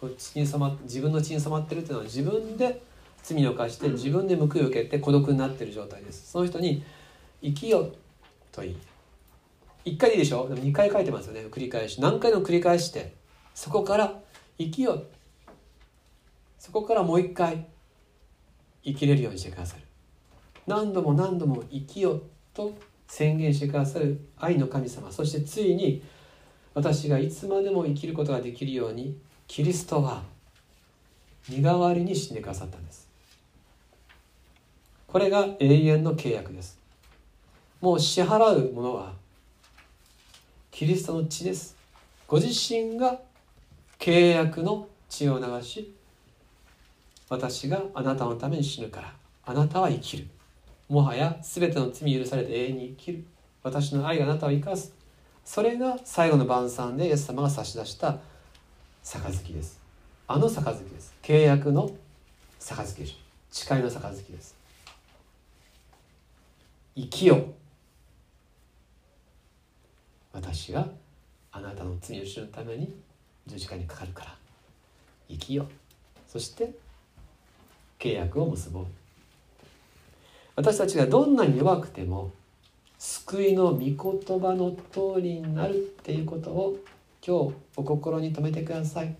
[0.00, 2.82] こ血に染ま自分の血に染まってるっていうのは自分で
[3.22, 6.30] 罪を犯して自分で報いを受けて孤独になってる状態です。
[6.32, 6.82] その人に
[7.42, 7.90] 生きよ
[8.50, 8.76] と言い
[9.84, 10.48] 1回でいいでしょ？
[10.48, 11.46] でも2回書いてますよね。
[11.50, 12.00] 繰り返し。
[12.00, 13.14] 何回も繰り返して？
[13.54, 14.20] そこから
[14.58, 15.06] 生きよう。
[16.58, 17.66] そこからもう一回
[18.82, 19.82] 生きれるようにしてくださる。
[20.66, 22.22] 何度も何度も生きよう
[22.54, 22.74] と
[23.06, 24.18] 宣言してくださる。
[24.38, 25.12] 愛の神様。
[25.12, 26.02] そしてついに
[26.72, 30.22] 私がいつまでも生きることができるようにキリストは
[31.48, 33.06] 身代わりに死んでくださったんです。
[35.06, 36.78] これが永遠の契約です。
[37.80, 39.12] もう支払うものは
[40.74, 41.76] キリストの血です。
[42.26, 43.20] ご自身が
[44.00, 45.94] 契約の血を流し
[47.28, 49.14] 私があなたのために死ぬから
[49.46, 50.26] あなたは生きる。
[50.88, 53.24] もはや全ての罪許されて永遠に生きる。
[53.62, 54.92] 私の愛があなたを生かす。
[55.44, 58.18] それが最後の晩餐でイエス様が差し出した
[59.04, 59.80] 杯です。
[60.26, 61.14] あの杯です。
[61.22, 61.88] 契約の
[62.58, 63.14] 杯でしょ。
[63.52, 64.56] 誓いの杯です。
[66.96, 67.63] 生きよう。
[70.34, 70.86] 私が
[71.52, 72.92] あなたの罪を知るために
[73.46, 74.34] 十字架にかかるから。
[75.28, 75.66] 生きよ
[76.28, 76.72] そして
[77.98, 78.86] 契約を結ぼう。
[80.56, 82.32] 私たちがどんなに弱くても
[82.98, 83.96] 救いの御言
[84.40, 86.76] 葉の通りになるっていうことを
[87.26, 89.14] 今日お心に留めてください。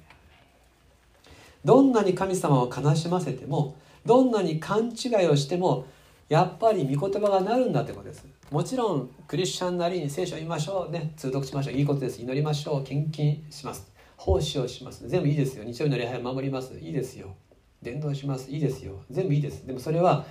[1.65, 5.87] どんなに神様を悲しませてもどんなに勘違いをしても
[6.29, 8.27] やっぱり御言葉がなるんだってことです。
[8.51, 11.13] もちろんクリスチャンなりに聖書を読みましょうね。
[11.17, 11.75] 通読しましょう。
[11.75, 12.21] いいことです。
[12.21, 12.85] 祈りましょう。
[12.85, 13.91] 献金します。
[14.17, 15.09] 奉仕をします。
[15.09, 15.65] 全部いいですよ。
[15.65, 16.79] 日曜日の礼拝を守ります。
[16.79, 17.35] いいですよ。
[17.83, 18.51] 伝道します。
[18.51, 19.01] いいですよ。
[19.11, 19.67] 全部いいです。
[19.67, 20.25] でもそれは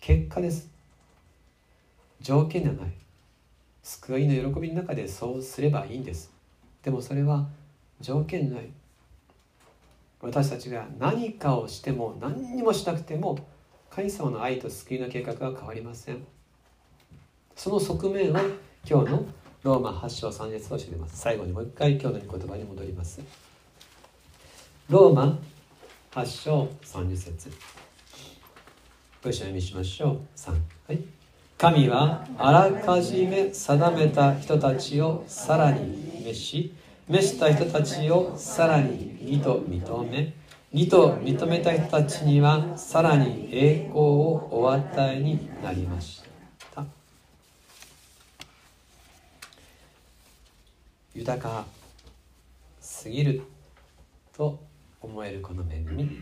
[0.00, 0.70] 結果です。
[2.20, 2.92] 条件ではない。
[3.82, 6.32] 救いの喜びの中でそうすればいいんです。
[6.82, 7.48] でもそれは
[8.00, 8.70] 条件ない。
[10.20, 13.38] 私たちが何かをしても何にもしなくても
[13.90, 16.24] 神様の愛と救いの計画は変わりません。
[17.56, 18.36] その側面を
[18.88, 19.26] 今日の
[19.62, 21.18] ローマ8章3節を教えます。
[21.18, 23.20] 最後にもう一回今日の言葉に戻ります。
[24.90, 25.38] ローマ
[26.12, 27.50] 8章30節。
[29.22, 30.20] ご一緒に読みしましょう。
[30.36, 30.50] 3
[30.88, 31.24] はい。
[31.56, 36.74] 神はあらかじめ定めた人たちをさらに召し
[37.08, 40.34] 召した人たちをさらに義と認め
[40.72, 46.23] 義と認めた人たちにはさらに栄光をお与えになりました。
[51.14, 51.64] 豊か
[52.80, 53.40] すぎる
[54.36, 54.60] と
[55.00, 56.20] 思えるこの恵み。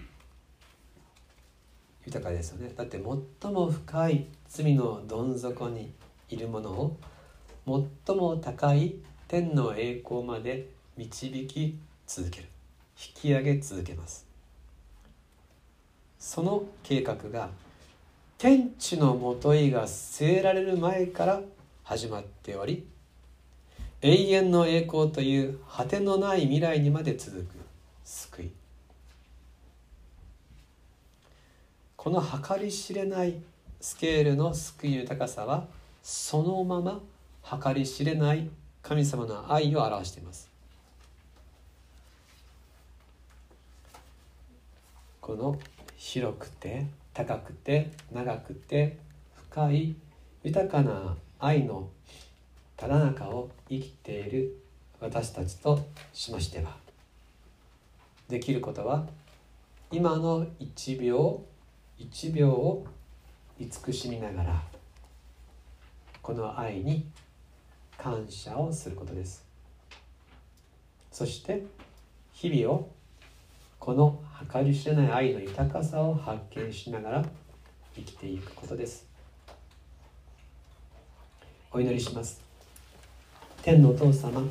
[2.05, 2.75] 豊かですよね。
[2.77, 3.03] だって
[3.41, 5.95] 最も深い罪のどん底に
[6.29, 6.97] いるものを
[8.07, 8.97] 最も高い
[9.29, 10.69] 天の栄光まで
[10.99, 12.49] 導き続ける。
[12.99, 14.27] 引き上げ続けます。
[16.19, 17.49] その計画が
[18.37, 21.41] 天地のもといが据えられる前から
[21.83, 22.87] 始まっており
[24.03, 27.47] 永遠の栄光という果てのない未来にまで続く
[28.05, 28.51] 救い。
[31.95, 33.41] この計り知れない
[33.81, 35.69] スケールの救い豊かさは
[36.03, 37.01] そのまま
[37.63, 38.51] 計り知れない
[38.83, 40.51] 神様の愛を表しています。
[45.21, 45.57] この
[45.97, 48.99] 広くて高くて長くて
[49.51, 49.95] 深い
[50.43, 51.89] 豊かな愛の
[52.83, 54.57] ただ中を生きている
[54.99, 56.77] 私たちとしましては
[58.29, 59.07] できることは
[59.93, 61.45] 今の一秒
[61.97, 62.85] 一秒を
[63.57, 64.63] 慈しみながら
[66.23, 67.07] この愛に
[67.97, 69.47] 感謝をすることです。
[71.13, 71.63] そして
[72.33, 72.91] 日々を
[73.79, 74.21] この
[74.53, 77.25] 計り知れない愛の豊かさを発見しながら
[77.95, 79.07] 生きていくことです。
[81.71, 82.52] お祈りします。
[83.63, 84.43] 天のお父様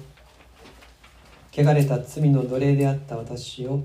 [1.51, 3.83] 汚れた罪の奴隷であった私を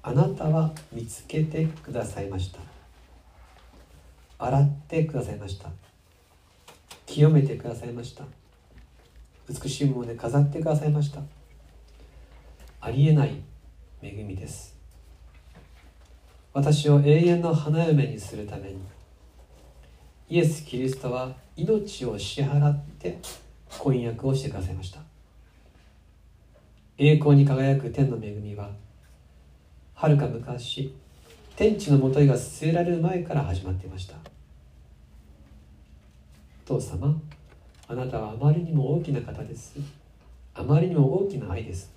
[0.00, 2.60] あなたは見つけてくださいました。
[4.38, 5.70] 洗ってくださいました。
[7.04, 8.22] 清めてくださいました。
[9.48, 11.20] 美しいもので飾ってくださいました。
[12.80, 13.42] ありえない
[14.00, 14.76] 恵みです。
[16.52, 18.78] 私を永遠の花嫁にするために
[20.30, 23.18] イエス・キリストは命を支払って
[23.68, 25.00] 婚約をしてくださいました。
[26.96, 28.70] 栄光に輝く天の恵みは
[29.94, 30.94] はるか昔
[31.56, 34.14] 天地のもといが据えられる前から始まっていました。
[36.64, 37.20] 父様
[37.88, 39.76] あなたはあまりにも大きな方です。
[40.54, 41.90] あまりにも大きな愛です。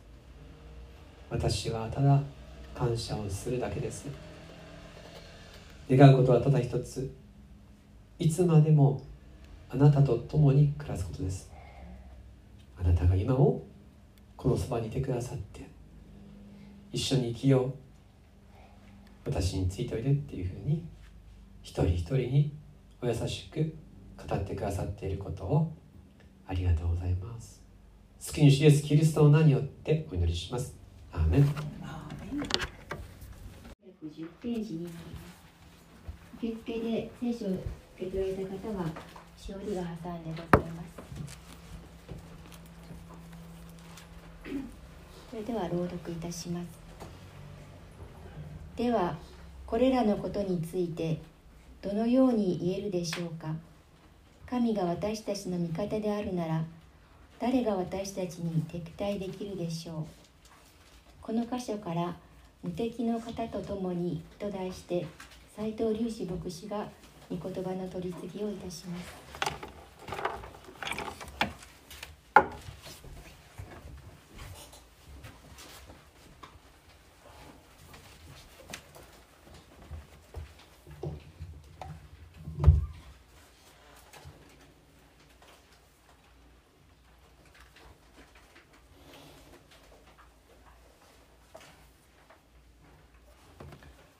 [1.29, 2.21] 私はただ
[2.73, 4.07] 感謝をするだけです。
[5.89, 7.13] 願うことはただ一つ。
[8.17, 9.01] いつまでも
[9.69, 11.50] あなたと共に暮らすことです。
[12.81, 13.65] あなたが今も
[14.35, 15.69] このそばにいてくださって
[16.91, 17.73] 一緒に生きよう
[19.25, 20.83] 私についておいでっていうふうに
[21.61, 22.57] 一人一人に
[23.01, 23.75] お優しく
[24.17, 25.73] 語ってくださっていることを
[26.47, 27.61] ありがとうございます
[28.19, 30.75] 救い主イエスキリストの名によってお祈りします
[31.11, 31.45] アーメン。
[34.21, 36.45] 10ページになります。
[36.45, 37.59] 受付で聖書を受
[37.97, 38.85] け取られた方は、
[39.37, 40.90] しおりが挟んでございます。
[45.31, 46.67] それでは朗読いたします。
[48.75, 49.17] では、
[49.65, 51.21] これらのことについて、
[51.81, 53.47] どのように言えるでしょうか。
[54.45, 56.65] 神が私たちの味方であるなら、
[57.39, 60.05] 誰が私たちに敵対できるでしょう。
[61.21, 62.17] この箇所から
[62.61, 65.05] 「無敵の方と共に」と題して
[65.55, 66.89] 斉藤隆志牧師が
[67.29, 69.31] 御言葉の取り次ぎをいたします。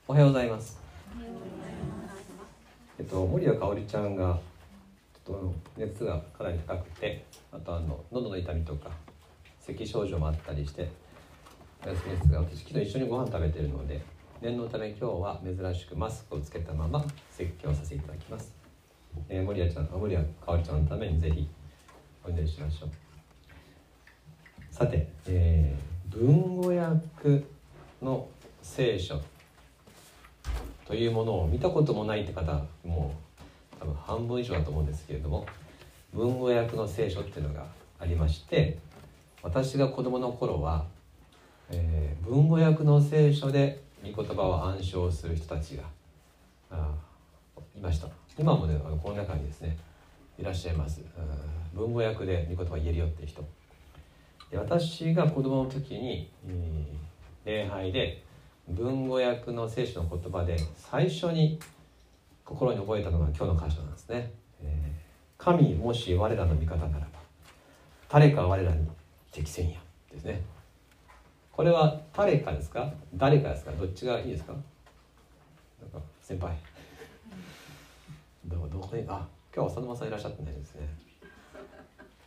[0.07, 0.77] おはようございます。
[2.99, 4.39] えっと森谷香織ちゃんが
[5.25, 8.89] ちょっと熱がかなり高くて、あとあの喉の痛みとか
[9.59, 10.89] 咳症状もあったりして
[11.85, 14.01] お休みですが、私昨日一緒にご飯食べてるので
[14.39, 18.55] 念のため今日は珍しくマスクをつけたまま説教させていただきます。
[19.27, 21.49] えー、森谷ちゃん、森谷香織ちゃんのためにぜひ
[22.23, 22.89] お祈りしましょう。
[24.71, 27.45] さて、えー文語訳
[28.01, 28.27] の
[28.61, 29.21] 聖書
[30.85, 33.30] というものを見たこともないって方もう
[33.81, 35.47] 多分半分以上だと思うんですけれども
[36.13, 37.65] 文語訳の聖書っていうのが
[37.99, 38.77] ありまして
[39.41, 40.85] 私が子供の頃は、
[41.71, 45.83] えー文語訳の聖書で御言葉を暗唱する人たちが
[46.69, 46.93] あ
[47.75, 48.07] いました。
[48.37, 49.75] 今もねあのこの中にですね
[50.37, 51.01] いらっしゃいます。
[51.73, 53.43] 文語訳で御言葉言えるよっていう人。
[54.49, 56.29] で私が子供の時に、
[57.43, 58.23] 礼拝で
[58.67, 61.59] 文語訳の聖書の言葉で最初に
[62.51, 64.29] 心に覚えたのが今日の箇所なんですね、
[64.61, 67.07] えー、神もし我らの味方ならば
[68.09, 68.85] 誰か我らに
[69.31, 69.79] 適せんや
[70.11, 70.41] ですね。
[71.53, 72.91] これは誰かですか？
[73.15, 73.71] 誰かですか？
[73.71, 74.51] どっちがいいですか？
[74.51, 74.61] なん
[75.91, 76.53] か先輩。
[78.45, 79.25] どどこにあ
[79.55, 80.89] 今日は浅沼さんいらっしゃってないですね。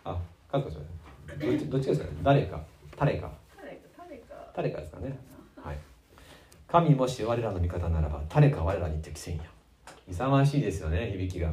[0.04, 0.18] あ
[0.50, 1.38] かずこちゃん。
[1.38, 2.06] どっちどっちですか？
[2.22, 2.62] 誰か
[2.96, 3.30] 誰か。
[4.56, 5.18] 誰かですかね？
[5.62, 5.78] はい。
[6.66, 9.42] 神もし我らの味方ならば誰か我らに適せんや
[10.09, 11.50] 勇ましいですよね響きが。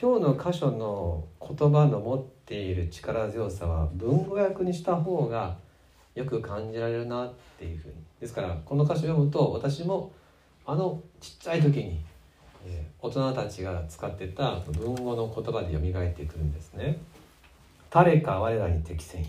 [0.00, 5.56] 今日の箇所の言葉の持っている力強さは文語訳にした方が
[6.14, 7.94] よく感じられるなっていうふうに。
[8.20, 10.12] ですからこの歌詞を読むと私も
[10.64, 12.00] あのちっちゃい時に、
[12.66, 16.98] え、大人たちが使ってた文語の言葉で蘇ってくるんですね。
[17.90, 19.28] 誰か我らに適せんや。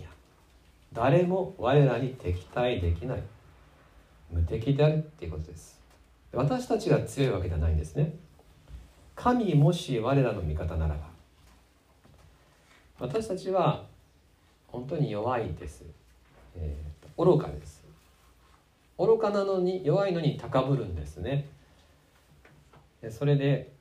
[0.92, 3.22] 誰も我らに敵対できない。
[4.30, 5.83] 無敵であるっていうことです。
[6.34, 8.16] 私たちが強いわけではないんですね。
[9.14, 11.08] 神もし我らの味方ならば
[12.98, 13.86] 私たちは
[14.68, 15.84] 本当に弱いです。
[16.56, 17.84] えー、愚かです。
[18.98, 21.46] 愚かなのに弱いのに高ぶるんですね。
[23.10, 23.72] それで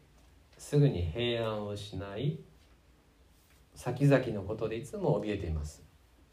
[0.58, 2.40] すぐに平安を失い
[3.76, 5.84] 先々のことでいつも怯えています。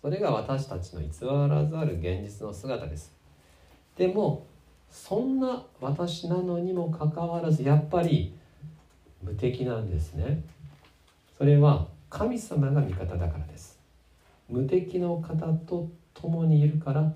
[0.03, 1.09] それが私たちの偽
[1.49, 3.15] らざる現実の姿です。
[3.97, 4.47] でも
[4.91, 8.35] そんな私なのにもかかわらずやっぱり
[9.23, 10.43] 無敵なんですね。
[11.39, 13.79] それは神様が味方だからです。
[14.49, 17.13] 無敵の方と共にいるから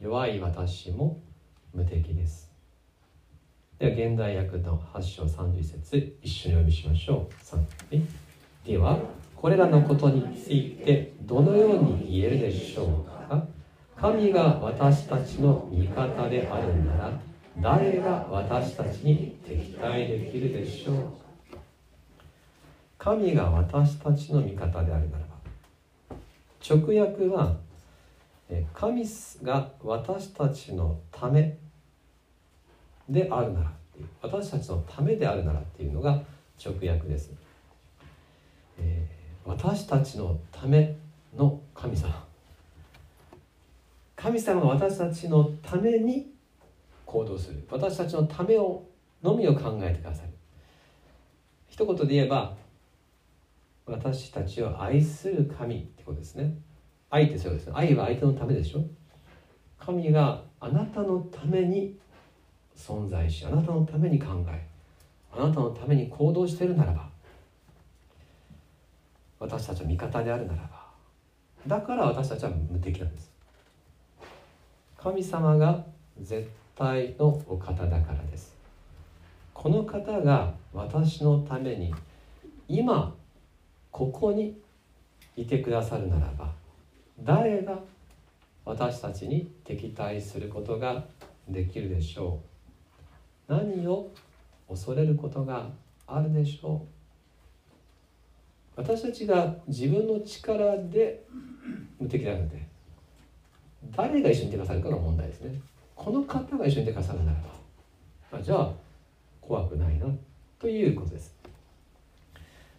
[0.00, 1.18] 弱い私も
[1.74, 2.50] 無敵です。
[3.78, 7.44] では現代訳の8章31節一緒にお読みしましょう。
[7.44, 8.02] 3、はい、
[8.64, 8.98] では
[9.34, 13.13] これらのことについてどのように言えるでしょうか？
[13.96, 17.12] 神が私たちの味方であるなら
[17.60, 20.96] 誰が私たちに敵対できるでしょう？
[22.98, 26.16] 神が私たちの味方であるならば
[26.66, 27.56] 直訳は
[28.72, 29.06] 神
[29.42, 31.56] が私たちのため
[33.08, 33.72] であるなら
[34.22, 36.22] 私たちのためであるならっていうのが
[36.62, 37.30] 直訳です、
[38.78, 40.96] えー、私たちのため
[41.36, 42.23] の神様。
[44.24, 46.32] 神様が私たちのために
[47.04, 47.62] 行動する。
[47.70, 48.82] 私たちのためを
[49.22, 50.30] のみを考えてくださる
[51.68, 52.56] 一言で言えば
[53.84, 56.54] 私たちを愛する神ってことですね。
[57.10, 57.72] 愛ってそうですね。
[57.76, 58.86] 愛は相手のためでしょ。
[59.78, 61.94] 神があなたのために
[62.74, 64.66] 存在しあなたのために考え
[65.34, 67.10] あなたのために行動しているならば
[69.38, 70.86] 私たちは味方であるならば
[71.66, 73.33] だから私たちは無敵なんです。
[75.04, 75.84] 神様が
[76.18, 78.56] 絶対のお方だからです。
[79.52, 81.94] この方が私のために
[82.68, 83.14] 今
[83.90, 84.58] ここに
[85.36, 86.50] いてくださるならば
[87.22, 87.78] 誰が
[88.64, 91.04] 私たちに敵対することが
[91.50, 92.40] できるでしょ
[93.50, 93.52] う。
[93.52, 94.10] 何を
[94.70, 95.68] 恐れることが
[96.06, 96.82] あるでしょ
[98.76, 98.80] う。
[98.80, 101.26] 私たちが自分の力で
[102.00, 102.73] 無敵なので
[103.96, 105.60] 誰が一緒にいてくださるかが問題ですね。
[105.94, 107.38] この方が一緒にいてくださるなら
[108.32, 108.72] ばあじゃあ
[109.40, 110.06] 怖くないな
[110.58, 111.34] ということです。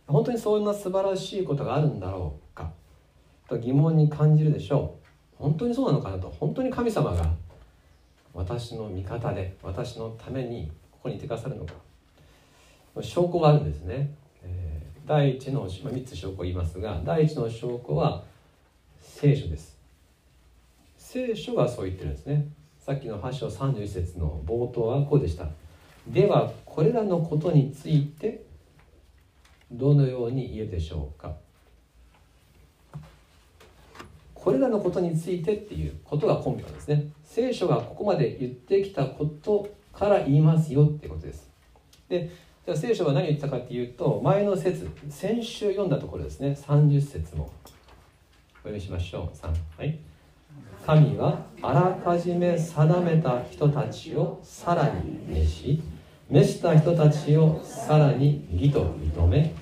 [0.07, 2.71] 本当にそんな素晴らしいことがあるんだろうか。
[3.47, 5.05] と疑問に感じるでしょう。
[5.37, 6.29] 本当にそうなのかなと。
[6.29, 7.31] 本当に神様が
[8.33, 11.73] 私の味方で私のためにここにいてくださるのか。
[13.01, 14.09] 証拠があるんですね、
[14.43, 18.23] え、第一の、まあ、3つ証拠を言いますが第一の証拠は
[19.01, 19.74] 聖書です。
[21.15, 22.45] 聖書がそう言ってるんですね。
[22.77, 25.47] さっきの8章31節の冒頭はこうでした。
[26.09, 28.43] ではこれらのことについて
[29.71, 31.37] どのように言えでしょうか。
[34.33, 37.05] これらのことについてっていうことが根拠なんですね。
[37.23, 41.49] 聖書がここまで言ってきたことから言いますよってことです。
[42.09, 42.29] で
[42.65, 46.59] じゃあ聖書は何を言ったかっていうと前の説先週読んだところですね。
[46.61, 47.53] 30節も。
[48.65, 49.37] お読みしましょう。
[49.37, 49.97] 3はい。
[50.85, 55.81] 神はあらかじめ定めた人たちをさらに召し
[56.29, 59.53] 召した人たちをさらに義と認め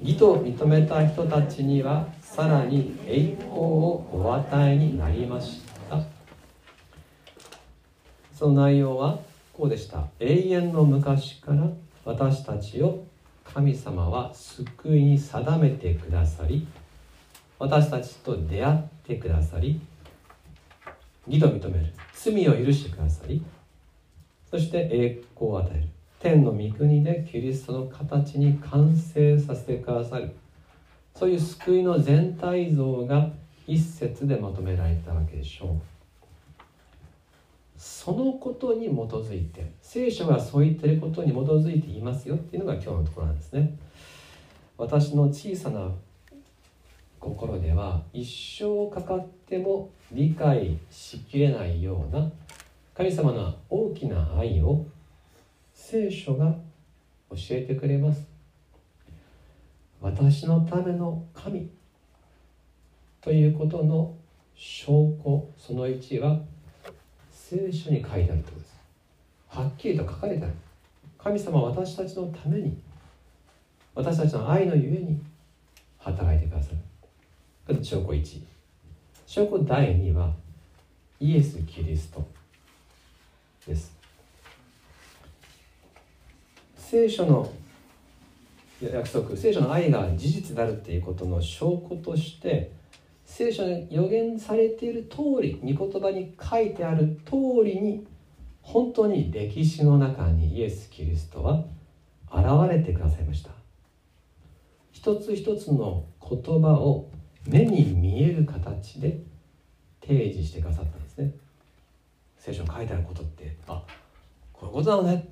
[0.00, 5.60] 義と認めた人たちにはさらに栄光をお与えになりまし
[5.90, 6.00] た。
[8.34, 9.18] その内容は
[9.52, 10.06] こうでした。
[10.18, 11.68] 永遠の昔から
[12.06, 13.04] 私たちを
[13.44, 16.66] 神様は救いに定めてくださり
[17.58, 19.80] 私たちと出会ってくださり
[21.26, 21.92] 義と認める。
[22.14, 23.42] 罪を許してくださり
[24.50, 25.88] そして栄光を与える。
[26.18, 30.32] 天の御国でキリストの形に完成させてくださる。
[31.14, 33.30] そういう救いの全体像が
[33.66, 35.80] 一節でまとめられたわけでしょう。
[37.78, 43.74] そのことに基づいて聖書がそう言ってることに基づいていますよっていうのが今日のところなんですね。
[44.76, 45.90] 私の小さな
[47.20, 48.24] 心では一
[48.62, 52.30] 生かかっても理解しきれないような
[52.94, 54.86] 神様の大きな愛を
[55.74, 56.54] 聖書が
[57.30, 58.26] 教えてくれます。
[60.00, 61.68] 私のための神
[63.20, 64.14] ということの
[64.54, 64.86] 証
[65.22, 66.40] 拠その1は
[67.30, 68.80] 聖書に書いてあるということです。
[69.48, 70.54] はっきりと書かれてある。
[71.18, 72.78] 神様は私たちのために
[73.94, 75.20] 私たちの愛のゆえに
[75.98, 76.78] 働いてくださる。
[77.70, 78.42] これ証拠1
[79.28, 80.34] 証拠第2は
[81.20, 82.26] イエス・キリスト
[83.64, 83.96] です。
[86.76, 87.48] 聖書の
[88.82, 92.72] 約束聖書の愛が事実であるっていうことの証拠として
[93.24, 98.04] 聖書に予言されている通り御言葉に書いてある通りに
[98.62, 101.62] 本当に歴史の中にイエス・キリストは
[102.32, 103.52] 現れてくださいました。
[104.90, 107.08] 一つ一つの言葉を
[107.46, 109.18] 目に見える形で
[110.00, 111.32] 提示してくださったんですね。
[112.38, 113.82] 聖書に書いてあることってあ
[114.52, 115.28] こういうことなのね。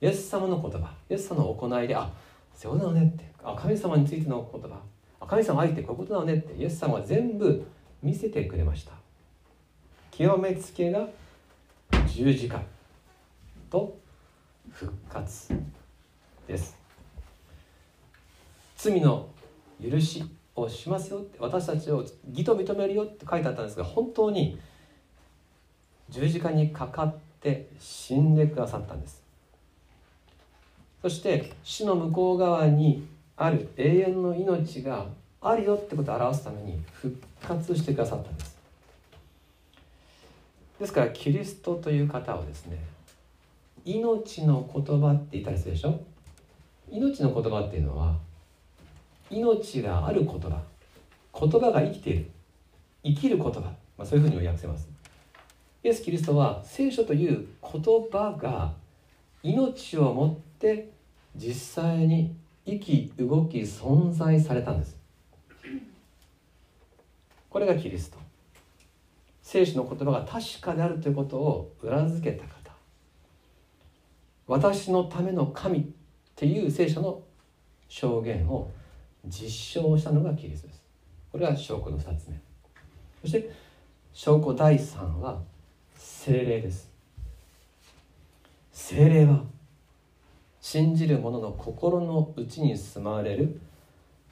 [0.00, 0.92] イエス様の言葉。
[1.10, 2.10] イエス様の行いであ
[2.54, 3.24] そういうことなのねって。
[3.42, 4.80] あ神様についての言葉。
[5.20, 6.54] あ神様愛ってこういうことなのねって。
[6.54, 7.66] イエス様は全部
[8.02, 8.92] 見せてくれました。
[10.10, 11.08] 極めつけが
[12.06, 12.60] 十字架
[13.70, 13.96] と
[14.70, 15.52] 復活
[16.46, 16.76] です。
[18.76, 19.28] 罪の
[19.82, 20.24] 許し
[20.60, 24.58] をしますよって私たちを義と認めるよって書いてあったんですが本当に
[26.10, 29.22] 十字架にかかって死んでくださったんです。
[31.02, 33.06] そして死の向こう側に
[33.36, 35.06] ある永遠の命が
[35.40, 38.58] あるよってことを表すために復活してくださったんです。
[40.80, 42.78] ですからキリストという方はですね
[43.84, 46.00] 命の言葉って言ったりするでしょ？
[46.90, 48.16] 命の言葉っていうのは
[49.30, 50.62] 命がある言葉
[51.38, 52.30] 言葉が生きている。
[53.04, 54.88] 生きる言葉、まあ、そういうふうに訳せます。
[55.84, 58.72] イエス・キリストは聖書という言葉が
[59.42, 60.90] 命をもって
[61.36, 62.34] 実際に
[62.66, 64.98] 生き動き存在されたんです。
[67.48, 68.18] これがキリスト。
[69.42, 72.72] 聖書の言葉が確かであるということを裏付けた方。
[74.46, 75.84] 私のための神っ
[76.34, 77.22] ていう聖書の
[77.88, 78.70] 証言を
[79.26, 80.82] 実証したのがキリストです。
[81.32, 82.40] これが証拠の2つ目。
[83.22, 83.50] そして
[84.12, 85.40] 証拠第3は
[85.94, 86.90] 精霊です。
[88.72, 89.42] 精霊は
[90.60, 93.60] 信じる者の心の内に住まわれる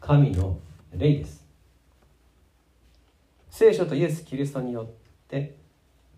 [0.01, 0.59] 神の
[0.93, 1.45] 霊です。
[3.51, 4.87] 聖書とイエス・キリストによっ
[5.29, 5.57] て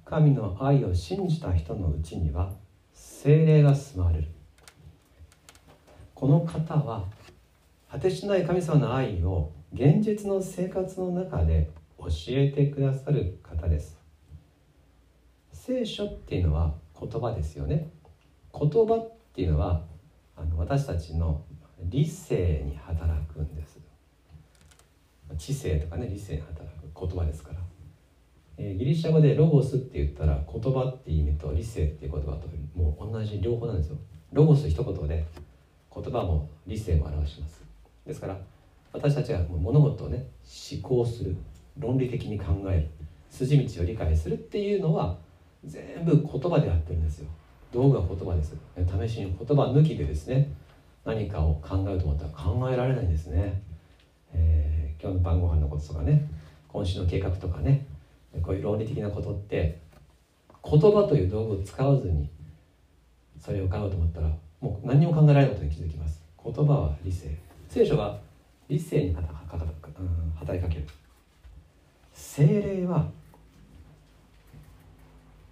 [0.04, 2.52] 神の愛を信じた人のうちには
[2.94, 4.28] 精霊が住まわれる。
[6.14, 7.04] この方は
[7.90, 13.98] 果てしない神様の愛を現実の生活の中で教えてくださる方です。
[15.52, 17.88] 聖書っていうのは言葉ですよね。
[18.52, 19.84] 言葉っていうのは
[20.36, 21.42] あの私たちの
[21.80, 23.78] 理性に働くんです。
[25.38, 27.60] 知性とかね理性に働く言葉ですから、
[28.58, 33.96] えー、ギリシャ語でロゴスって言ったら言葉っていう意味と理性っていう言葉ともう同じ両方なんですよ。
[34.32, 35.24] ロゴス一言で
[35.94, 37.67] 言葉も理性も表します。
[38.08, 38.38] ですから
[38.92, 40.26] 私たちが物事をね
[40.72, 41.36] 思考する
[41.78, 42.88] 論理的に考える
[43.30, 45.18] 筋道を理解するっていうのは
[45.62, 47.28] 全部言葉でやってるんですよ。
[47.70, 48.56] 道具は言葉です。
[48.76, 50.50] 試しに言葉抜きでですね
[51.04, 53.60] 何かを考えると思ったら考えられないんですね、
[54.32, 56.26] えー、今日の晩ご飯のこととかね
[56.66, 57.86] 今週の計画とかね
[58.42, 59.80] こういう論理的なことって
[60.64, 62.30] 言葉という道具を使わずに
[63.38, 64.28] それを買うと思ったら
[64.60, 66.22] もう何にも考えられないことに気づきます。
[66.42, 67.47] 言葉は理性。
[67.68, 68.18] 聖書は
[68.68, 69.50] 理性に働き
[70.62, 70.86] かける。
[72.12, 73.06] 精霊は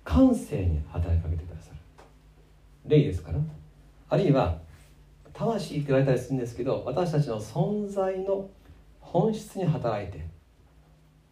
[0.02, 1.76] 感性に働きかけてくださる。
[2.86, 3.38] 霊ですから。
[4.08, 4.58] あるいは
[5.32, 8.48] 魂って言われたりするんですけど私たちの存在の
[9.00, 10.26] 本質に働いて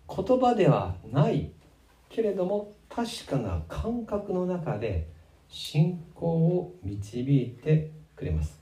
[0.09, 1.51] 言葉ではない
[2.11, 5.09] けれども確かな感覚の中で
[5.49, 8.61] 信仰を導いてくれます。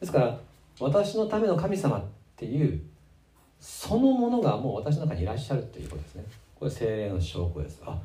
[0.00, 0.45] ですから
[0.78, 2.04] 私のための神様っ
[2.36, 2.80] ていう
[3.60, 6.24] そのものがもう私の中にいらっしゃるということですね。
[6.58, 7.82] これ精霊の証拠です。
[7.84, 7.98] あ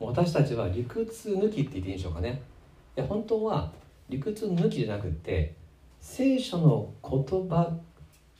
[0.00, 2.40] 私たちは理屈抜きって言っていいんでしょうかね。
[2.96, 3.70] いや本当は
[4.08, 5.54] 理屈抜きじゃなくて
[6.00, 7.70] 聖書の言葉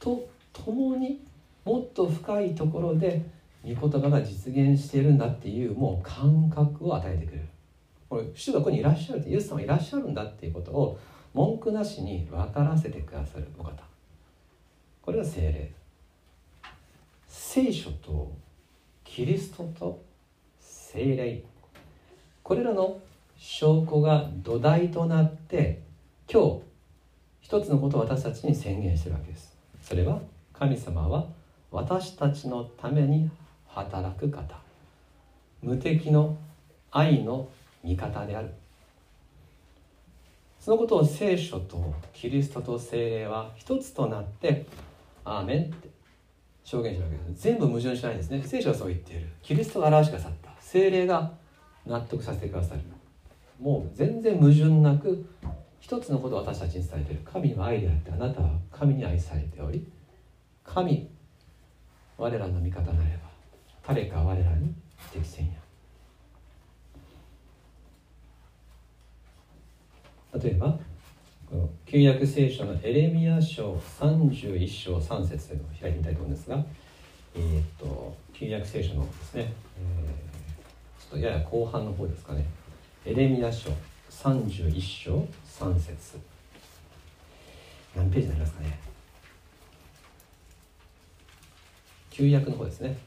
[0.01, 1.21] と共に
[1.65, 3.23] もっと深いところで
[3.65, 7.45] 御言葉が実現しているんだっていうもう感覚を与えてくれる。
[8.09, 10.99] これ主がここにいらっしゃるってイエス様いらっしゃるんだっていうことを
[11.39, 13.71] 文句なしに分からせてくださるお方。
[15.01, 15.71] これが精霊。
[17.29, 18.33] 聖書と
[19.05, 20.03] キリストと
[20.59, 21.45] 精霊。
[22.43, 22.99] これらの
[23.37, 25.81] 証拠が土台となって
[26.29, 26.63] 今日
[27.41, 29.57] 一つのことを私たちに宣言してるわけです。
[29.81, 30.21] それは
[30.53, 31.25] 神様は
[31.71, 33.31] 私たちのために
[33.69, 34.57] 働く方。
[35.63, 36.37] 無敵の
[36.91, 37.49] 愛の
[37.85, 38.51] 味方である。
[40.69, 44.67] そのことを聖書とキリストと精霊は一つとなって
[45.25, 45.89] 「アーメン」って
[46.63, 47.43] 証言してるわけです。
[47.43, 48.43] 全部矛盾しないんですね。
[48.43, 49.27] 聖書はそう言っている。
[49.41, 50.51] キリストが表してくださった。
[50.61, 51.33] 精霊が
[51.87, 52.83] 納得させてくださる。
[53.59, 55.25] もう全然矛盾なく
[55.81, 57.23] 一つのことを私たちに伝えている。
[57.25, 59.91] 神の愛であってあなたは神に愛されており
[60.65, 61.09] 神
[62.19, 63.31] 我らの味方なれば
[63.87, 64.75] 誰か我らに
[65.15, 65.68] 適せんや。
[70.35, 70.79] 例えば
[71.49, 76.65] この旧約聖書のエレミア書31章3節を開いてみたいと思うんですが、
[77.35, 82.45] えー、っと旧約聖書のですね、えー、ちょっとやや後半の方ですかね。
[83.07, 83.71] エレミア書
[84.11, 86.19] 31章3節。
[87.97, 88.89] 何ページになりますかね。
[92.19, 92.99] 旧約の方ですね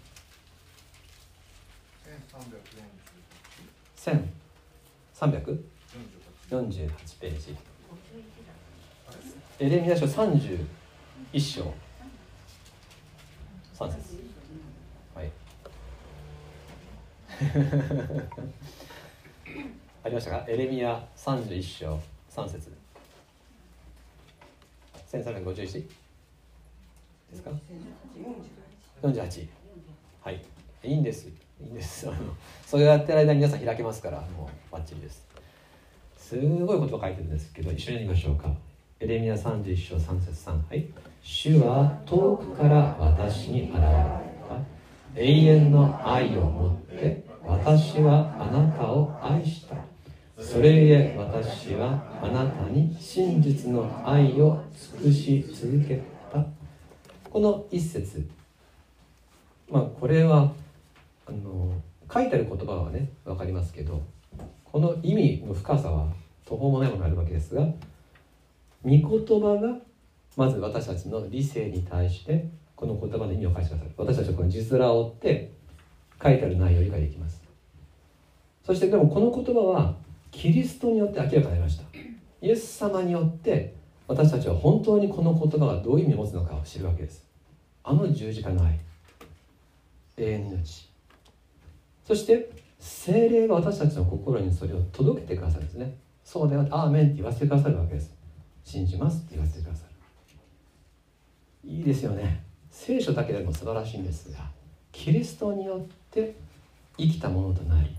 [6.52, 6.90] 48
[7.22, 7.56] ページ。
[9.60, 10.60] エレミア書31
[11.40, 11.74] 章。
[13.80, 14.22] 3節。
[15.16, 15.32] はい。
[20.04, 20.46] ありましたか？
[20.50, 21.98] エレミア31章。
[22.30, 22.70] 3節。
[25.10, 25.56] 1351
[27.32, 27.52] ですか
[29.02, 29.48] ？48
[30.22, 30.44] はい。
[30.84, 31.30] いいんです。
[31.30, 31.32] い
[31.62, 32.08] いんです。
[32.68, 35.31] それをやってる間に皆さん開けますからもうバッチリです。
[36.32, 38.48] すごいこと書いてるんですけど一緒にやりましょうか。
[39.02, 40.88] エレミア31章3節3はい。
[41.22, 43.92] 主は遠くから私に現れた。
[45.14, 49.76] 永遠の愛を持って私はあなたを愛した。
[50.42, 54.64] それゆえ私はあなたに真実の愛を
[55.02, 56.02] 尽くし続け
[56.32, 56.46] た。
[57.30, 58.26] この一節。
[59.70, 60.54] まあこれは
[61.26, 61.74] あの
[62.10, 64.02] 書いてある言葉はね分かりますけど
[64.64, 67.62] この意味の深さは途方もないものがあるわけですが
[68.84, 69.78] 御言葉が
[70.36, 73.94] まず私たちの理性に対してこの言葉の意味を返してくださる。
[73.98, 75.52] 私たちはこの字面を追って
[76.24, 77.42] 書いてある内容を理解できます。
[78.66, 79.96] そしてでもこの言葉は
[80.32, 81.84] キリストによって明らかになりました。
[82.42, 83.76] イエス様によって
[84.08, 87.24] 私たちは本当にこの言葉がどういう意味を持つのかを知るわけです。
[87.84, 88.80] あの十字架の愛。
[90.18, 90.90] 永遠の命。
[92.06, 95.96] そして精霊が私たちの心にそれを届けてくださるんですね。
[96.32, 96.66] そうだよ。
[96.72, 98.16] アーメンって言わせてくださるわけです。
[98.64, 99.84] 信じますって言わせてくださ
[101.66, 101.70] る。
[101.70, 102.42] いいですよね。
[102.70, 104.40] 聖書だけでも素晴らしいんですが
[104.94, 105.80] キリストによっ
[106.10, 106.34] て
[106.98, 107.94] 生きたものとなり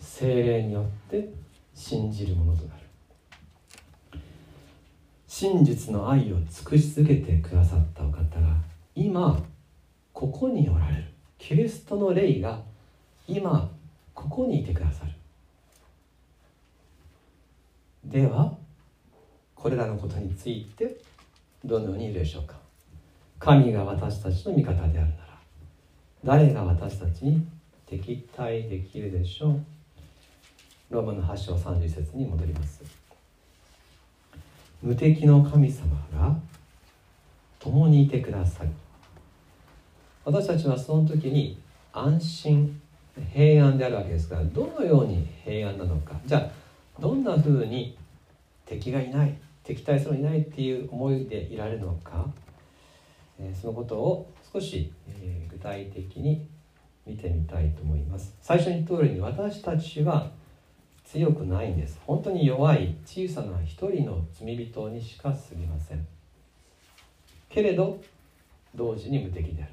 [0.00, 1.28] 精霊によって
[1.74, 2.80] 信じるものとなる。
[5.28, 8.56] 真実の愛を尽くし続けてくださったお方が
[8.94, 9.44] 今
[10.14, 11.04] ここにおられる。
[11.36, 12.62] キリストの霊が
[13.28, 13.70] 今
[14.14, 15.12] ここにいてくださる。
[18.10, 18.56] では
[19.54, 21.00] これらのことについて
[21.64, 22.54] どのように言うでしょうか。
[23.38, 25.10] 神が私たちの味方であるなら
[26.24, 27.46] 誰が私たちに
[27.86, 29.60] 敵対できるでしょう。
[30.90, 32.82] ローマの8章30節に戻ります。
[34.82, 36.36] 無敵の神様が
[37.58, 38.70] 共にいてくださる
[40.24, 41.58] 私たちはその時に
[41.92, 42.80] 安心
[43.32, 46.12] 平安であるわけですからどのように平安なのか。
[46.26, 46.65] じゃあ
[46.98, 47.96] どんなふうに
[48.64, 52.30] 敵がいない敵対するいないっていう思いでいられるのか、
[53.40, 56.46] えそのことを少し、え具体的に
[57.04, 58.34] 見てみたいと思います。
[58.40, 60.30] 最初に言った通りに私たちは
[61.04, 62.00] 強くないんです。
[62.06, 66.06] 本当に弱い小さな一人の罪人にしか過ぎません。
[67.48, 68.00] けれど
[68.74, 69.72] 同時に無敵である。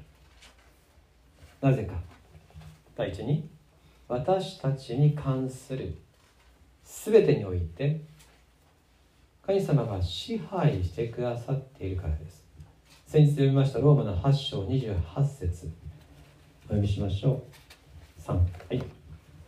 [1.70, 1.94] なぜか。
[2.96, 3.48] 第一に
[4.08, 5.96] 私たちに関する
[6.84, 8.00] 全てにおいて
[9.46, 12.44] 神様が支配してくださっているからです。
[13.06, 15.70] 先日読みましたローマの8章28節。
[16.64, 17.42] お読みしましょ
[18.18, 18.22] う。
[18.22, 18.82] 3はい。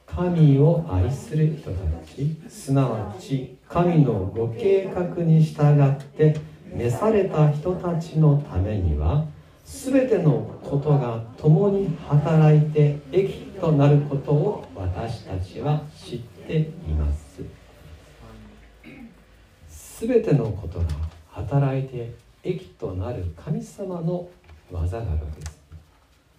[0.07, 1.77] 神を愛する人た
[2.07, 6.39] ちすなわち神のご計画に従って
[6.73, 9.27] 召された人たちのためには
[9.65, 17.26] 全てのことが共に働いて益となることを私たちは知っています
[19.99, 20.87] 全てのことが
[21.31, 24.29] 働いて益となる神様の
[24.71, 25.61] 技があるわけです。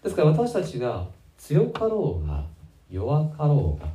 [0.03, 1.07] ですから私たちが
[1.39, 2.43] 強かろうが
[2.91, 3.89] 弱かろうが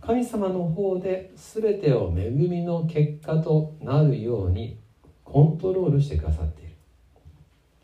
[0.00, 4.78] 神様の方で全てを恵みの結果となるように
[5.24, 6.70] コントロールしてくださっている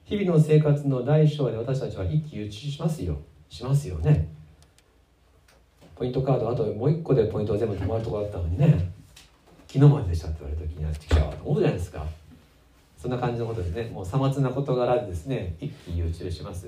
[0.05, 3.18] 日々の生活の大小で私たちは一喜一憂しますよ。
[3.49, 4.28] しますよね。
[5.95, 8.89] ポイントカードあともう一個でポイントが全部止まるとこだったのにね。
[9.73, 12.05] 昨日まででしたって言われた時にやってきちゃうと思うじゃないですか。
[13.01, 16.66] そんな感じのことでねもうさまつな事柄でですね一喜一憂します。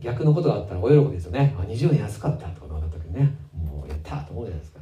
[0.00, 1.54] 逆のことがあったらお喜びですよね。
[1.58, 4.80] あ20年安かったとか思った時にねもうやったと思うじゃないですか、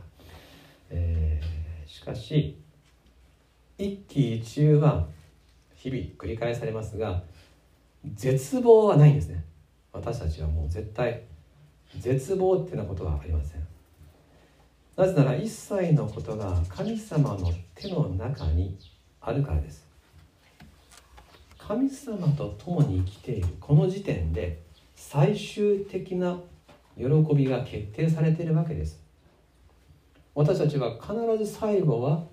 [0.90, 2.56] えー、しかし
[3.78, 5.08] 一喜一憂は
[5.74, 7.24] 日々繰り返されますが
[8.14, 9.44] 絶望はないんですね。
[9.92, 11.24] 私たちはもう絶対
[11.98, 13.59] 絶望っていうようなことはありません。
[15.00, 18.76] なぜなら一切のことが神様の手の中に
[19.22, 19.88] あるからです。
[21.56, 24.60] 神様と共に生きているこの時点で
[24.94, 26.38] 最終的な
[26.98, 29.02] 喜びが決定されているわけです。
[30.34, 32.24] 私たちは必ず最後は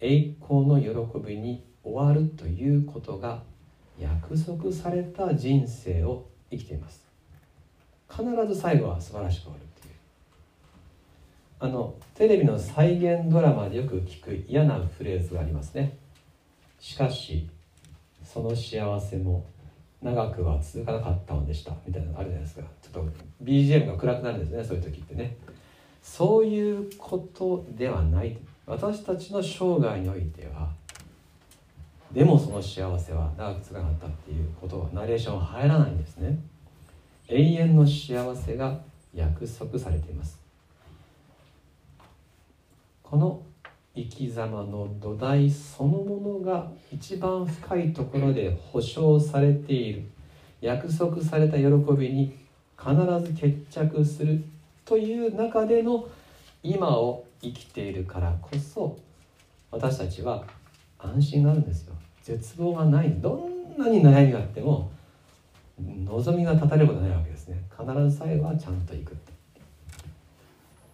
[0.00, 0.88] 栄光の喜
[1.24, 3.44] びに終わるということが
[3.96, 7.06] 約束された人生を生きています。
[8.10, 9.71] 必ず最後は素晴らしく終わる。
[11.62, 15.96] あのテレビの再現ドラマでよく聞く嫌なフレーズがありますね。
[16.80, 17.48] しかし
[18.24, 19.46] その幸せも
[20.02, 21.72] 長くは続かなかったのでした。
[21.86, 22.62] みたいなのあるじゃないですか。
[22.82, 23.12] ちょっと
[23.44, 25.36] BGM が暗くなるんですねそういう時ってね。
[26.02, 28.36] そういうことではない。
[28.66, 30.68] 私たちの生涯においては
[32.10, 36.36] でもその幸せは長く続かなかったっていうことはナレーションは入らないんですね。
[37.28, 38.80] 永遠の幸せが
[39.14, 40.41] 約束されています。
[43.12, 43.42] この
[43.94, 50.04] 生き様の土台そのものが一番深いところで保証されている
[50.62, 52.34] 約束された喜びに
[52.80, 54.42] 必ず決着する
[54.86, 56.08] という中での
[56.62, 58.98] 今を生きているからこそ
[59.70, 60.44] 私たちは
[60.98, 61.92] 安心があるんですよ
[62.22, 63.46] 絶望がないど
[63.76, 64.90] んなに悩みがあっても
[65.78, 68.80] 望みが立たれることないわけですね必ず最後はちゃん。
[68.86, 69.18] と行く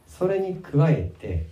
[0.08, 1.46] それに加えて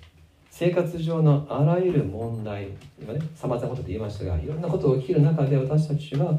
[0.58, 6.32] 生活上のあらゆる問題今ねさまざまなことで言いましたがいろんなことが起きる中で私たちは